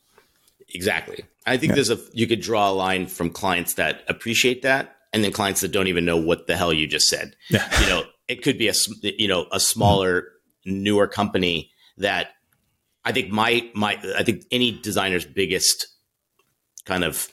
[0.74, 1.24] Exactly.
[1.46, 1.74] I think yeah.
[1.76, 5.60] there's a you could draw a line from clients that appreciate that, and then clients
[5.60, 7.36] that don't even know what the hell you just said.
[7.48, 7.66] Yeah.
[7.80, 10.28] You know, it could be a you know a smaller,
[10.64, 12.30] newer company that
[13.04, 15.86] I think my my I think any designer's biggest
[16.84, 17.28] kind of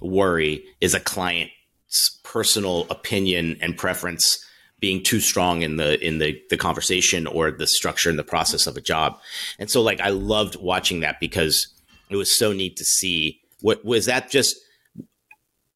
[0.00, 4.42] worry is a client's personal opinion and preference
[4.78, 8.66] being too strong in the in the the conversation or the structure and the process
[8.66, 9.18] of a job.
[9.58, 11.68] And so like I loved watching that because
[12.08, 14.56] it was so neat to see what was that just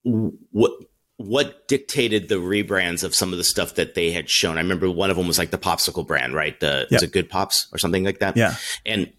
[0.02, 0.72] what
[1.20, 4.56] what dictated the rebrands of some of the stuff that they had shown?
[4.56, 6.58] I remember one of them was like the popsicle brand, right?
[6.58, 6.92] The yep.
[6.92, 8.38] was it Good Pops or something like that?
[8.38, 8.54] Yeah.
[8.86, 9.12] And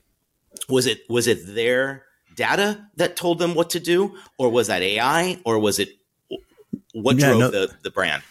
[0.68, 4.82] was it was it their data that told them what to do, or was that
[4.82, 5.90] AI, or was it
[6.94, 8.24] what yeah, drove no, the the brand?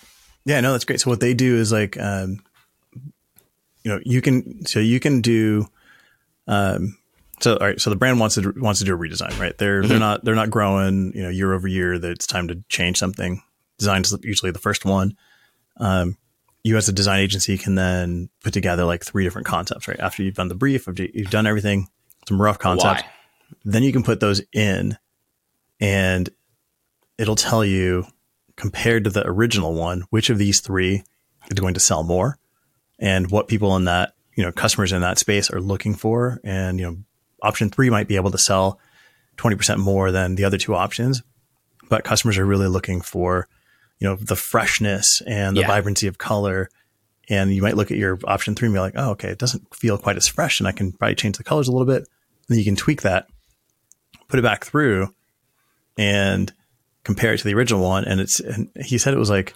[0.45, 1.01] Yeah, no, that's great.
[1.01, 2.43] So what they do is like, um,
[3.85, 5.69] you know, you can so you can do.
[6.49, 6.99] Um,
[7.39, 9.57] so all right, so the brand wants to wants to do a redesign, right?
[9.57, 9.89] They're mm-hmm.
[9.89, 12.01] they're not they're not growing, you know, year over year.
[12.01, 13.41] That it's time to change something
[13.81, 15.17] design is usually the first one.
[15.79, 16.17] Um,
[16.63, 19.99] you as a design agency can then put together like three different concepts, right?
[19.99, 21.89] After you've done the brief, after you've done everything,
[22.29, 23.11] some rough concepts, Why?
[23.65, 24.97] then you can put those in
[25.81, 26.29] and
[27.19, 28.07] it'll tell you
[28.57, 31.03] compared to the original one, which of these three
[31.51, 32.37] is going to sell more
[32.99, 36.41] and what people in that, you know, customers in that space are looking for.
[36.45, 36.97] And, you know,
[37.43, 38.79] option three might be able to sell
[39.39, 41.23] 20% more than the other two options,
[41.89, 43.49] but customers are really looking for
[44.01, 45.69] you know, the freshness and the yeah.
[45.69, 46.69] vibrancy of color.
[47.29, 49.73] And you might look at your option three and be like, oh, okay, it doesn't
[49.75, 50.59] feel quite as fresh.
[50.59, 51.99] And I can probably change the colors a little bit.
[51.99, 52.07] And
[52.49, 53.29] then you can tweak that,
[54.27, 55.15] put it back through
[55.97, 56.53] and
[57.05, 58.05] compare it to the original one.
[58.05, 59.55] And it's, and he said it was like,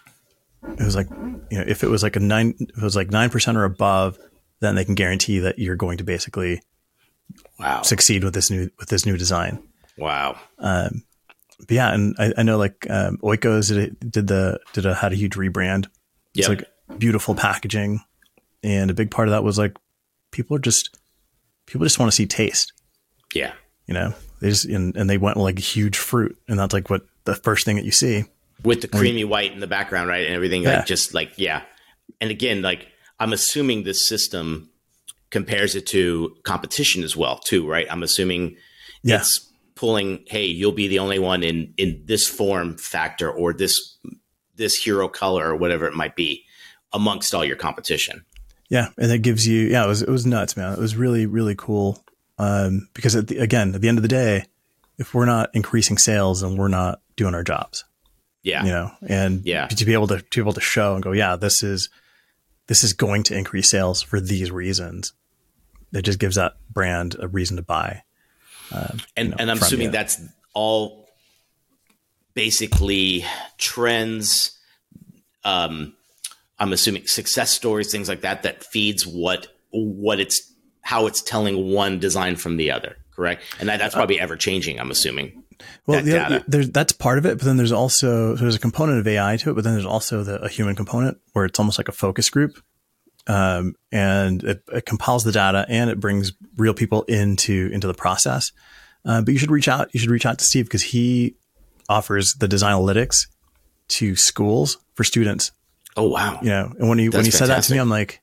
[0.62, 3.08] it was like, you know, if it was like a nine, if it was like
[3.08, 4.18] 9% or above,
[4.60, 6.60] then they can guarantee that you're going to basically
[7.58, 9.62] wow succeed with this new, with this new design.
[9.96, 10.38] Wow.
[10.58, 11.02] Um,
[11.66, 15.12] but yeah, and I, I know like um, Oikos did, did the did a had
[15.12, 15.86] a huge rebrand.
[16.34, 16.60] It's yep.
[16.60, 18.00] like beautiful packaging,
[18.62, 19.76] and a big part of that was like
[20.30, 20.98] people are just
[21.66, 22.72] people just want to see taste.
[23.34, 23.52] Yeah,
[23.86, 27.02] you know they just and, and they went like huge fruit, and that's like what
[27.24, 28.24] the first thing that you see
[28.62, 30.62] with the creamy white in the background, right, and everything.
[30.62, 30.78] Yeah.
[30.78, 31.62] Like just like yeah,
[32.20, 32.88] and again, like
[33.18, 34.70] I'm assuming this system
[35.30, 37.86] compares it to competition as well, too, right?
[37.90, 38.56] I'm assuming
[39.02, 39.22] yeah.
[39.74, 43.98] Pulling, hey, you'll be the only one in in this form factor or this
[44.56, 46.44] this hero color or whatever it might be
[46.92, 48.24] amongst all your competition.
[48.70, 50.72] Yeah, and it gives you yeah, it was it was nuts, man.
[50.72, 52.04] It was really really cool
[52.38, 54.46] um, because at the, again, at the end of the day,
[54.98, 57.84] if we're not increasing sales and we're not doing our jobs,
[58.42, 61.02] yeah, you know, and yeah, to be able to to be able to show and
[61.02, 61.90] go, yeah, this is
[62.66, 65.12] this is going to increase sales for these reasons.
[65.92, 68.02] It just gives that brand a reason to buy.
[68.72, 69.92] Uh, and you know, and I'm assuming you.
[69.92, 70.20] that's
[70.54, 71.08] all
[72.34, 73.24] basically
[73.58, 74.58] trends.
[75.44, 75.94] Um,
[76.58, 80.52] I'm assuming success stories, things like that, that feeds what what it's
[80.82, 82.96] how it's telling one design from the other.
[83.14, 84.80] Correct, and that, that's probably ever changing.
[84.80, 85.44] I'm assuming.
[85.86, 88.98] Well, that yeah, there's that's part of it, but then there's also there's a component
[88.98, 91.78] of AI to it, but then there's also the, a human component where it's almost
[91.78, 92.60] like a focus group,
[93.26, 97.94] um, and it, it, compiles the data and it brings real people into into the
[97.94, 98.52] process.
[99.04, 99.92] Uh, but you should reach out.
[99.92, 101.36] You should reach out to Steve because he
[101.88, 103.28] offers the Designalytics
[103.88, 105.52] to schools for students.
[105.96, 106.38] Oh wow!
[106.42, 108.20] You know, and when he when he said that to me, I'm like,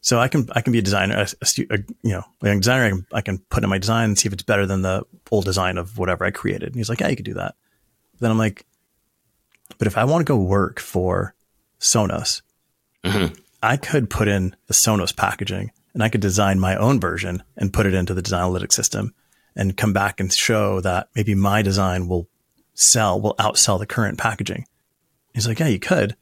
[0.00, 2.60] so I can I can be a designer, a, a, a you know, a young
[2.60, 2.84] designer.
[2.84, 5.04] I can, I can put in my design and see if it's better than the
[5.30, 6.68] old design of whatever I created.
[6.68, 7.54] And he's like, yeah, you could do that.
[8.20, 8.64] Then I'm like,
[9.78, 11.34] but if I want to go work for
[11.80, 12.42] Sonos,
[13.04, 13.34] mm-hmm.
[13.64, 17.72] I could put in the Sonos packaging and I could design my own version and
[17.72, 19.14] put it into the Designalytics system
[19.56, 22.28] and come back and show that maybe my design will
[22.74, 24.66] sell, will outsell the current packaging.
[25.32, 26.14] He's like, yeah, you could.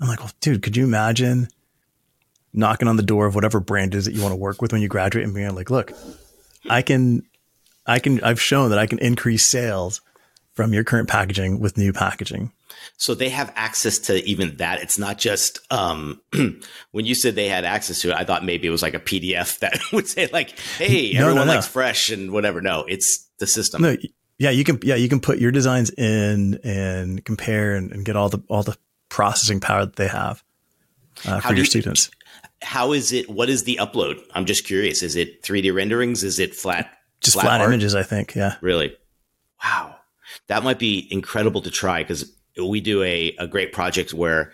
[0.00, 1.48] I'm like, well, dude, could you imagine
[2.52, 4.82] knocking on the door of whatever brand is that you want to work with when
[4.82, 5.92] you graduate and being like, look,
[6.68, 7.22] I can,
[7.86, 10.02] I can, I've shown that I can increase sales
[10.52, 12.52] from your current packaging with new packaging.
[12.96, 14.82] So they have access to even that.
[14.82, 16.20] It's not just um,
[16.92, 18.16] when you said they had access to it.
[18.16, 21.34] I thought maybe it was like a PDF that would say like, "Hey, no, everyone
[21.34, 21.54] no, no.
[21.54, 23.82] likes fresh and whatever." No, it's the system.
[23.82, 23.96] No,
[24.38, 28.16] yeah, you can yeah you can put your designs in and compare and, and get
[28.16, 28.76] all the all the
[29.08, 30.42] processing power that they have
[31.26, 32.10] uh, for your you, students.
[32.62, 33.28] How is it?
[33.28, 34.20] What is the upload?
[34.34, 35.02] I'm just curious.
[35.02, 36.24] Is it 3D renderings?
[36.24, 36.90] Is it flat?
[37.20, 38.34] Just flat, flat images, I think.
[38.34, 38.56] Yeah.
[38.60, 38.96] Really?
[39.62, 39.96] Wow.
[40.48, 44.52] That might be incredible to try because we do a, a great project where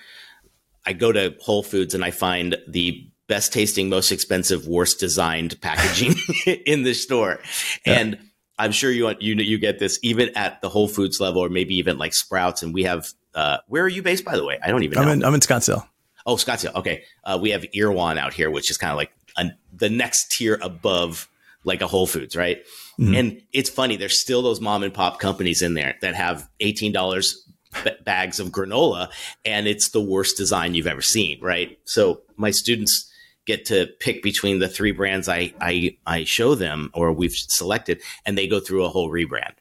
[0.86, 5.60] I go to Whole Foods and I find the best tasting, most expensive, worst designed
[5.60, 6.14] packaging
[6.66, 7.40] in the store.
[7.86, 8.00] Yeah.
[8.00, 8.18] And
[8.58, 11.76] I'm sure you you you get this even at the Whole Foods level, or maybe
[11.76, 12.62] even like Sprouts.
[12.62, 14.58] And we have uh, where are you based, by the way?
[14.62, 14.98] I don't even.
[14.98, 15.12] I'm know.
[15.12, 15.86] in I'm in Scottsdale.
[16.26, 16.74] Oh, Scottsdale.
[16.74, 20.32] Okay, uh, we have Erewhon out here, which is kind of like a, the next
[20.32, 21.28] tier above
[21.64, 22.64] like a Whole Foods, right?
[22.98, 23.14] Mm-hmm.
[23.14, 23.96] And it's funny.
[23.96, 27.44] There's still those mom and pop companies in there that have eighteen dollars
[27.84, 29.10] b- bags of granola,
[29.44, 31.78] and it's the worst design you've ever seen, right?
[31.84, 33.10] So my students
[33.46, 38.02] get to pick between the three brands I, I, I show them or we've selected,
[38.26, 39.54] and they go through a whole rebrand.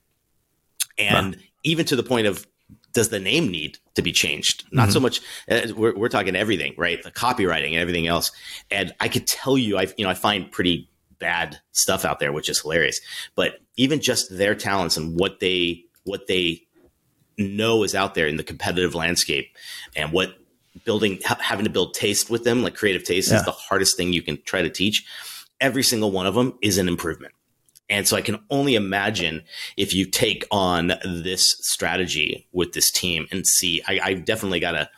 [0.97, 1.41] And huh.
[1.63, 2.45] even to the point of
[2.93, 4.65] does the name need to be changed?
[4.71, 4.91] Not mm-hmm.
[4.93, 5.21] so much.
[5.49, 7.01] Uh, we're, we're talking everything, right?
[7.01, 8.31] The copywriting and everything else.
[8.71, 10.89] And I could tell you, I you know I find pretty
[11.19, 12.99] bad stuff out there, which is hilarious.
[13.35, 16.66] But even just their talents and what they what they
[17.37, 19.55] know is out there in the competitive landscape,
[19.95, 20.37] and what
[20.85, 23.37] building ha- having to build taste with them like creative taste yeah.
[23.37, 25.05] is the hardest thing you can try to teach.
[25.59, 27.33] Every single one of them is an improvement.
[27.89, 29.43] And so i can only imagine
[29.77, 34.71] if you take on this strategy with this team and see i, I definitely got
[34.73, 34.89] to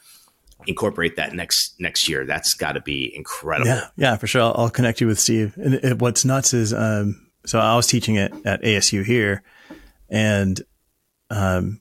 [0.68, 2.26] incorporate that next next year.
[2.26, 3.70] That's got to be incredible.
[3.70, 3.88] Yeah.
[3.96, 4.42] Yeah for sure.
[4.42, 5.56] I'll, I'll connect you with steve.
[5.58, 9.44] And it, what's nuts is um so i was teaching it at asu here
[10.10, 10.62] and
[11.30, 11.80] um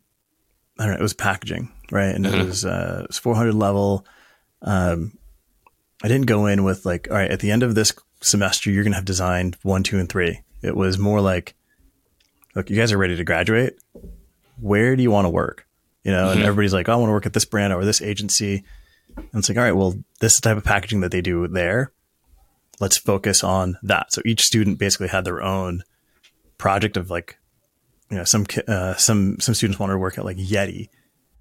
[0.78, 2.14] i don't know it was packaging right?
[2.14, 2.40] And mm-hmm.
[2.40, 4.06] it was uh, it was 400 level.
[4.62, 5.18] Um,
[6.02, 8.84] I didn't go in with like, all right, at the end of this semester, you're
[8.84, 10.42] gonna have designed one, two, and three.
[10.62, 11.54] It was more like,
[12.54, 13.78] look, you guys are ready to graduate.
[14.60, 15.66] Where do you want to work?
[16.04, 16.38] You know, mm-hmm.
[16.38, 18.64] and everybody's like, oh, I want to work at this brand or this agency.
[19.16, 21.46] And it's like, all right, well, this is the type of packaging that they do
[21.48, 21.92] there.
[22.80, 24.12] Let's focus on that.
[24.12, 25.82] So each student basically had their own
[26.56, 27.38] project of like,
[28.11, 30.88] you know, some uh, some some students wanted to work at like Yeti,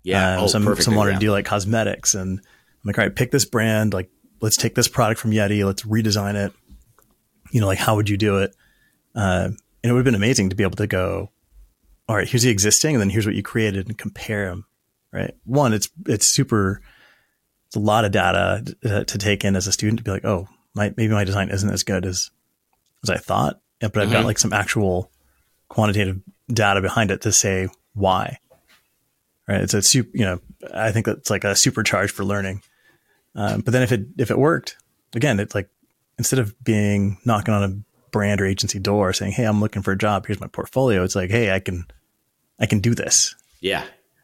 [0.08, 0.38] yeah.
[0.38, 3.30] Um, oh, some some wanted to do like cosmetics, and I'm like, all right, pick
[3.30, 3.94] this brand.
[3.94, 4.10] Like,
[4.40, 5.66] let's take this product from Yeti.
[5.66, 6.54] Let's redesign it.
[7.52, 8.56] You know, like how would you do it?
[9.14, 11.30] Uh, and it would have been amazing to be able to go,
[12.08, 14.66] all right, here's the existing, and then here's what you created, and compare them.
[15.12, 15.36] Right.
[15.44, 16.82] One, it's it's super.
[17.68, 20.24] It's a lot of data to, to take in as a student to be like,
[20.24, 22.32] oh, my maybe my design isn't as good as
[23.04, 24.14] as I thought, but I've mm-hmm.
[24.14, 25.12] got like some actual
[25.68, 26.22] quantitative
[26.52, 28.40] data behind it to say why
[29.48, 29.62] right?
[29.62, 30.40] It's a super, you know,
[30.74, 32.62] I think that's like a supercharge for learning.
[33.36, 34.78] Um, but then if it if it worked,
[35.14, 35.70] again, it's like
[36.18, 39.92] instead of being knocking on a brand or agency door saying, "Hey, I'm looking for
[39.92, 40.26] a job.
[40.26, 41.86] Here's my portfolio." It's like, "Hey, I can,
[42.60, 43.84] I can do this." Yeah,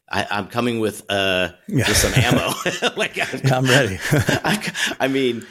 [0.10, 1.88] I, am coming with uh yeah.
[1.88, 2.54] with some ammo.
[2.98, 4.00] like I'm, yeah, I'm ready.
[4.12, 5.46] I, I, mean,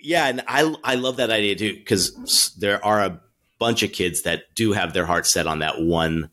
[0.00, 3.20] yeah, and I I love that idea too because there are a
[3.64, 6.28] bunch of kids that do have their heart set on that one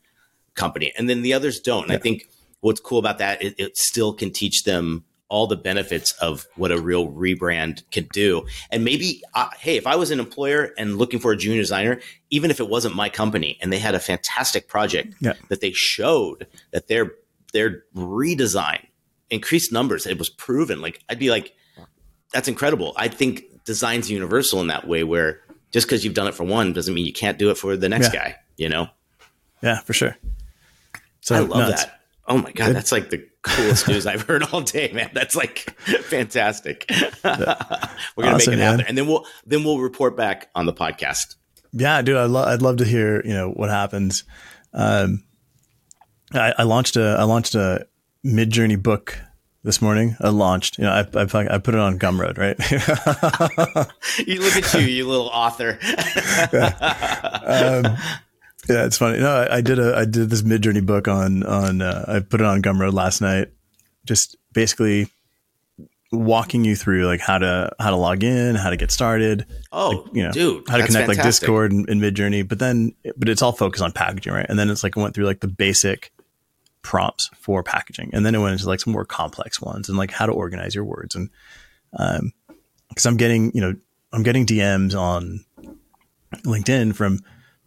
[0.54, 1.84] company, and then the others don't.
[1.84, 1.98] And yeah.
[1.98, 2.28] I think
[2.60, 6.74] what's cool about that, it, it still can teach them all the benefits of what
[6.74, 8.46] a real rebrand can do.
[8.70, 12.02] And maybe, uh, hey, if I was an employer and looking for a junior designer,
[12.30, 15.36] even if it wasn't my company and they had a fantastic project yeah.
[15.48, 17.14] that they showed that their
[17.54, 18.88] their redesign
[19.30, 20.82] increased numbers, it was proven.
[20.82, 21.54] Like I'd be like,
[22.34, 22.92] that's incredible.
[22.98, 25.40] I think design's universal in that way, where
[25.72, 27.90] just because you've done it for one doesn't mean you can't do it for the
[27.90, 28.20] next yeah.
[28.20, 28.36] guy.
[28.58, 28.88] You know?
[29.62, 30.18] Yeah, for sure.
[31.22, 32.02] So I love that.
[32.28, 35.12] Oh my god, that's like the coolest news I've heard all day, man.
[35.14, 35.60] That's like
[36.04, 36.86] fantastic.
[37.24, 38.86] We're gonna awesome, make it happen, man.
[38.88, 41.36] and then we'll then we'll report back on the podcast.
[41.74, 44.24] Yeah, dude, I'd, lo- I'd love to hear you know what happens.
[44.74, 45.24] Um,
[46.34, 47.88] I, I launched a I launched a
[48.26, 49.20] Midjourney book
[49.64, 50.16] this morning.
[50.20, 52.58] I launched, you know, I, I, I put it on Gumroad, right?
[54.28, 55.78] you look at you, you little author.
[57.44, 57.98] um,
[58.70, 59.20] yeah, it's funny.
[59.20, 62.42] No, I, I, did a I did this Midjourney book on on uh, I put
[62.42, 63.50] it on Gumroad last night.
[64.06, 65.08] Just basically
[66.12, 69.46] walking you through like how to how to log in, how to get started.
[69.72, 71.18] Oh, like, you know, dude, how to connect fantastic.
[71.18, 72.48] like Discord and, and Midjourney.
[72.48, 74.46] But then, but it's all focused on packaging, right?
[74.48, 76.12] And then it's like I went through like the basic
[76.82, 80.12] prompts for packaging, and then it went into like some more complex ones and like
[80.12, 81.30] how to organize your words and
[81.98, 82.34] um
[82.90, 83.76] because I'm getting you know
[84.14, 85.46] I'm getting DMs on
[86.44, 87.20] LinkedIn from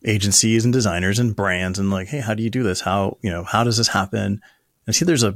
[0.04, 2.80] agencies and designers and brands and like, hey, how do you do this?
[2.80, 4.20] How you know how does this happen?
[4.22, 4.40] And
[4.88, 5.34] I see there's a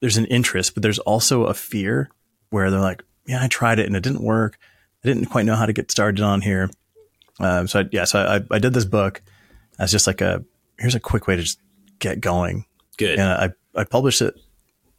[0.00, 2.10] there's an interest, but there's also a fear
[2.50, 4.58] where they're like, yeah, I tried it and it didn't work.
[5.04, 6.70] I didn't quite know how to get started on here.
[7.40, 9.22] Um, so I, yeah, so I, I did this book
[9.78, 10.44] as just like a
[10.78, 11.60] here's a quick way to just
[11.98, 12.66] get going.
[12.98, 13.18] Good.
[13.18, 14.34] And I I published it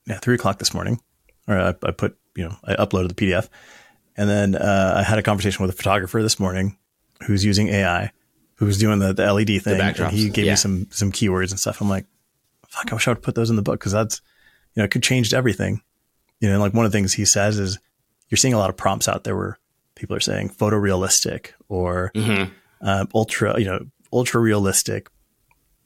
[0.09, 0.99] at three o'clock this morning.
[1.47, 3.49] or I, I put, you know, I uploaded the PDF.
[4.15, 6.77] And then uh, I had a conversation with a photographer this morning
[7.25, 8.11] who's using AI,
[8.55, 9.77] who's doing the, the LED thing.
[9.77, 10.53] The and he gave yeah.
[10.53, 11.81] me some some keywords and stuff.
[11.81, 12.05] I'm like,
[12.67, 14.21] fuck, I wish I would put those in the book because that's,
[14.75, 15.81] you know, it could change everything.
[16.39, 17.79] You know, like one of the things he says is
[18.29, 19.59] you're seeing a lot of prompts out there where
[19.95, 22.51] people are saying photorealistic or mm-hmm.
[22.81, 25.07] uh, ultra, you know, ultra realistic.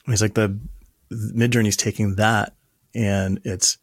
[0.05, 0.59] he's like the
[1.11, 2.53] Midjourney's taking that
[2.93, 3.77] and it's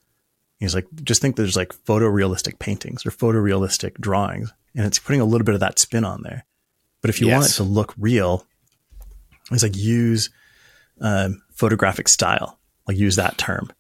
[0.59, 5.25] he's like just think there's like photorealistic paintings or photorealistic drawings and it's putting a
[5.25, 6.45] little bit of that spin on there.
[7.01, 7.35] But if you yes.
[7.35, 8.47] want it to look real,
[9.53, 10.31] it's like use
[11.01, 12.59] um, photographic style,
[12.89, 13.71] like use that term.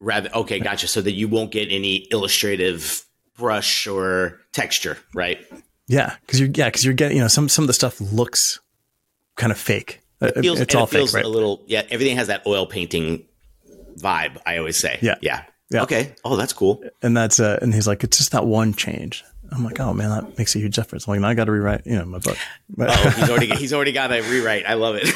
[0.00, 0.86] Rather, okay, gotcha.
[0.86, 3.04] So that you won't get any illustrative
[3.36, 5.38] brush or texture, right?
[5.88, 8.60] Yeah, because you're yeah, because you're getting you know some some of the stuff looks
[9.36, 10.00] kind of fake.
[10.20, 11.24] It feels, it's all it feels fake, right?
[11.24, 11.82] A little yeah.
[11.90, 13.24] Everything has that oil painting
[13.98, 14.38] vibe.
[14.44, 15.82] I always say yeah, yeah, yeah.
[15.82, 16.14] Okay.
[16.24, 16.84] Oh, that's cool.
[17.02, 19.24] And that's uh, and he's like, it's just that one change.
[19.52, 21.08] I'm like, oh man, that makes a huge difference.
[21.08, 22.36] I'm like, I got to rewrite, you know, my book.
[22.78, 24.64] oh, he's already he's already got a rewrite.
[24.66, 25.08] I love it.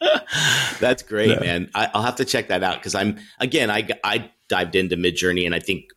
[0.80, 1.40] That's great, yeah.
[1.40, 1.70] man.
[1.74, 5.44] I, will have to check that out because I'm again, I I dived into Midjourney
[5.44, 5.90] and I think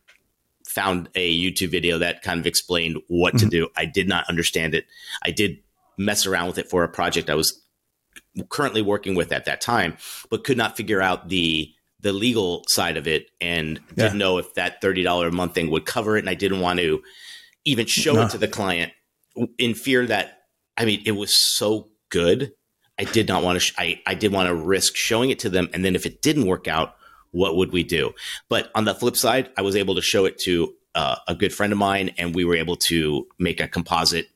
[0.66, 3.48] found a YouTube video that kind of explained what mm-hmm.
[3.48, 3.68] to do.
[3.76, 4.86] I did not understand it.
[5.22, 5.58] I did
[6.04, 7.60] mess around with it for a project I was
[8.48, 9.96] currently working with at that time,
[10.30, 11.72] but could not figure out the
[12.02, 14.04] the legal side of it and yeah.
[14.04, 16.20] didn't know if that $30 a month thing would cover it.
[16.20, 17.00] And I didn't want to
[17.64, 18.22] even show no.
[18.22, 18.92] it to the client
[19.56, 20.40] in fear that,
[20.76, 22.52] I mean, it was so good.
[22.98, 25.48] I did not want to, sh- I, I did want to risk showing it to
[25.48, 25.68] them.
[25.72, 26.96] And then if it didn't work out,
[27.30, 28.12] what would we do?
[28.48, 31.54] But on the flip side, I was able to show it to uh, a good
[31.54, 34.28] friend of mine, and we were able to make a composite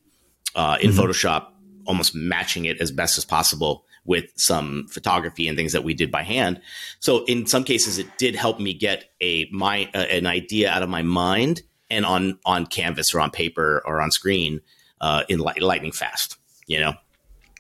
[0.55, 1.01] uh, in mm-hmm.
[1.01, 1.49] Photoshop,
[1.87, 6.11] almost matching it as best as possible with some photography and things that we did
[6.11, 6.61] by hand.
[7.01, 10.83] So in some cases, it did help me get a my uh, an idea out
[10.83, 14.61] of my mind and on on canvas or on paper or on screen
[15.01, 16.37] uh, in light, lightning fast.
[16.67, 16.95] You know.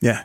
[0.01, 0.25] Yeah.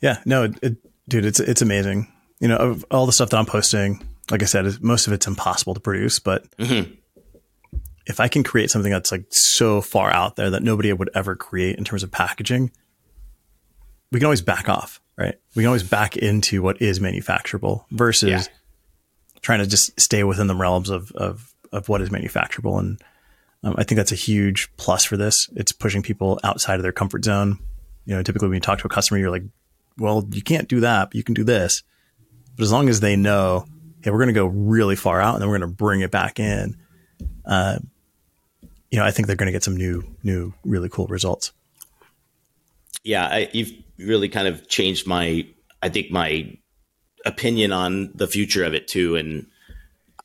[0.00, 0.18] Yeah.
[0.24, 0.76] No, it, it,
[1.08, 2.12] dude, it's it's amazing.
[2.38, 5.74] You know, all the stuff that I'm posting, like I said, most of it's impossible
[5.74, 6.50] to produce, but.
[6.56, 6.94] Mm-hmm.
[8.06, 11.36] If I can create something that's like so far out there that nobody would ever
[11.36, 12.72] create in terms of packaging,
[14.12, 15.38] we can always back off right?
[15.54, 18.42] We can always back into what is manufacturable versus yeah.
[19.42, 22.78] trying to just stay within the realms of, of, of what is manufacturable.
[22.78, 23.02] And
[23.62, 25.50] um, I think that's a huge plus for this.
[25.54, 27.58] It's pushing people outside of their comfort zone.
[28.06, 29.44] You know, typically when you talk to a customer, you're like,
[29.98, 31.82] well, you can't do that, but you can do this.
[32.56, 33.66] But as long as they know,
[34.02, 36.10] hey, we're going to go really far out and then we're going to bring it
[36.10, 36.78] back in,
[37.44, 37.78] uh,
[38.90, 41.52] you know, I think they're going to get some new, new, really cool results.
[43.04, 43.72] Yeah, I, you've
[44.06, 45.46] really kind of changed my,
[45.82, 46.56] I think my
[47.24, 49.16] opinion on the future of it too.
[49.16, 49.46] And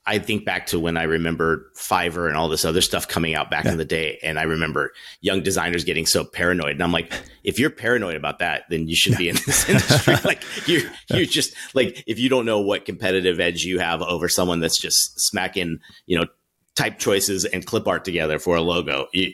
[0.07, 3.49] I think back to when I remember Fiverr and all this other stuff coming out
[3.49, 3.71] back yeah.
[3.71, 4.19] in the day.
[4.21, 6.73] And I remember young designers getting so paranoid.
[6.73, 7.11] And I'm like,
[7.43, 9.17] if you're paranoid about that, then you should yeah.
[9.17, 10.15] be in this industry.
[10.23, 11.17] like you're, yeah.
[11.17, 14.79] you're just like, if you don't know what competitive edge you have over someone that's
[14.79, 16.27] just smacking, you know,
[16.75, 19.33] type choices and clip art together for a logo, you,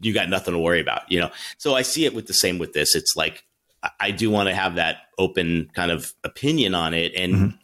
[0.00, 1.30] you got nothing to worry about, you know?
[1.58, 2.96] So I see it with the same with this.
[2.96, 3.44] It's like,
[4.00, 7.56] I do want to have that open kind of opinion on it and mm-hmm.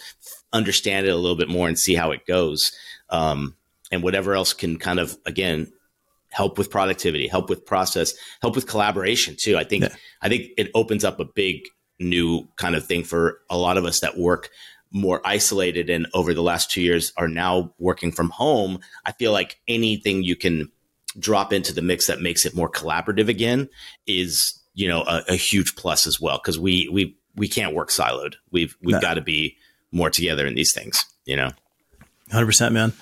[0.53, 2.73] understand it a little bit more and see how it goes.
[3.09, 3.57] Um,
[3.93, 5.73] and whatever else can kind of, again,
[6.31, 9.57] help with productivity, help with process, help with collaboration too.
[9.57, 9.95] I think, yeah.
[10.23, 11.63] I think it opens up a big
[11.99, 14.51] new kind of thing for a lot of us that work
[14.93, 18.81] more isolated and over the last two years are now working from home.
[19.05, 20.71] I feel like anything you can
[21.19, 23.69] drop into the mix that makes it more collaborative again
[24.07, 27.91] is you know a, a huge plus as well because we we we can't work
[27.91, 28.35] siloed.
[28.51, 29.01] We've we've no.
[29.01, 29.57] got to be
[29.93, 31.05] more together in these things.
[31.25, 31.51] You know,
[32.31, 32.93] hundred percent, man.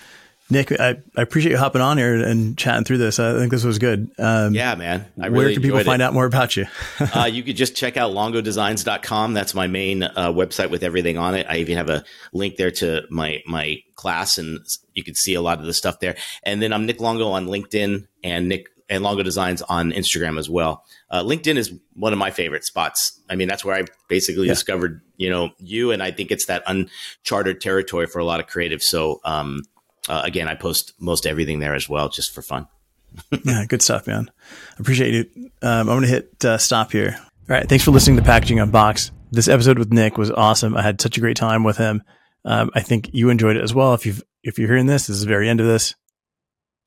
[0.51, 3.19] Nick, I, I appreciate you hopping on here and chatting through this.
[3.19, 4.11] I think this was good.
[4.19, 5.05] Um, yeah, man.
[5.19, 6.05] Really where can people find it.
[6.05, 6.64] out more about you?
[7.14, 9.35] uh, you could just check out longodesigns.com.
[9.35, 11.47] That's my main uh, website with everything on it.
[11.51, 12.03] I even have a
[12.33, 14.61] link there to my my class, and
[14.95, 16.16] you can see a lot of the stuff there.
[16.45, 20.49] And then I'm Nick Longo on LinkedIn and Nick and Longo Designs on Instagram as
[20.49, 20.84] well.
[21.11, 23.20] Uh, LinkedIn is one of my favorite spots.
[23.28, 24.53] I mean, that's where I basically yeah.
[24.53, 28.47] discovered, you know, you, and I think it's that uncharted territory for a lot of
[28.47, 28.82] creatives.
[28.82, 29.62] So, um,
[30.09, 32.66] uh, again, I post most everything there as well, just for fun.
[33.45, 34.30] yeah, good stuff, man.
[34.78, 35.30] Appreciate it.
[35.62, 37.16] Um, I'm going to hit uh, stop here.
[37.20, 37.68] All right.
[37.68, 39.12] Thanks for listening to Packaging Unboxed.
[39.30, 40.76] This episode with Nick was awesome.
[40.76, 42.03] I had such a great time with him.
[42.45, 43.93] Um, I think you enjoyed it as well.
[43.95, 45.95] If you've if you're hearing this, this is the very end of this.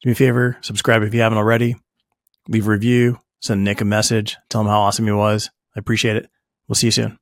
[0.02, 1.76] Do me a favor, subscribe if you haven't already
[2.52, 5.50] leave a review, send Nick a message, tell him how awesome he was.
[5.76, 6.30] I appreciate it.
[6.68, 7.18] We'll see you soon.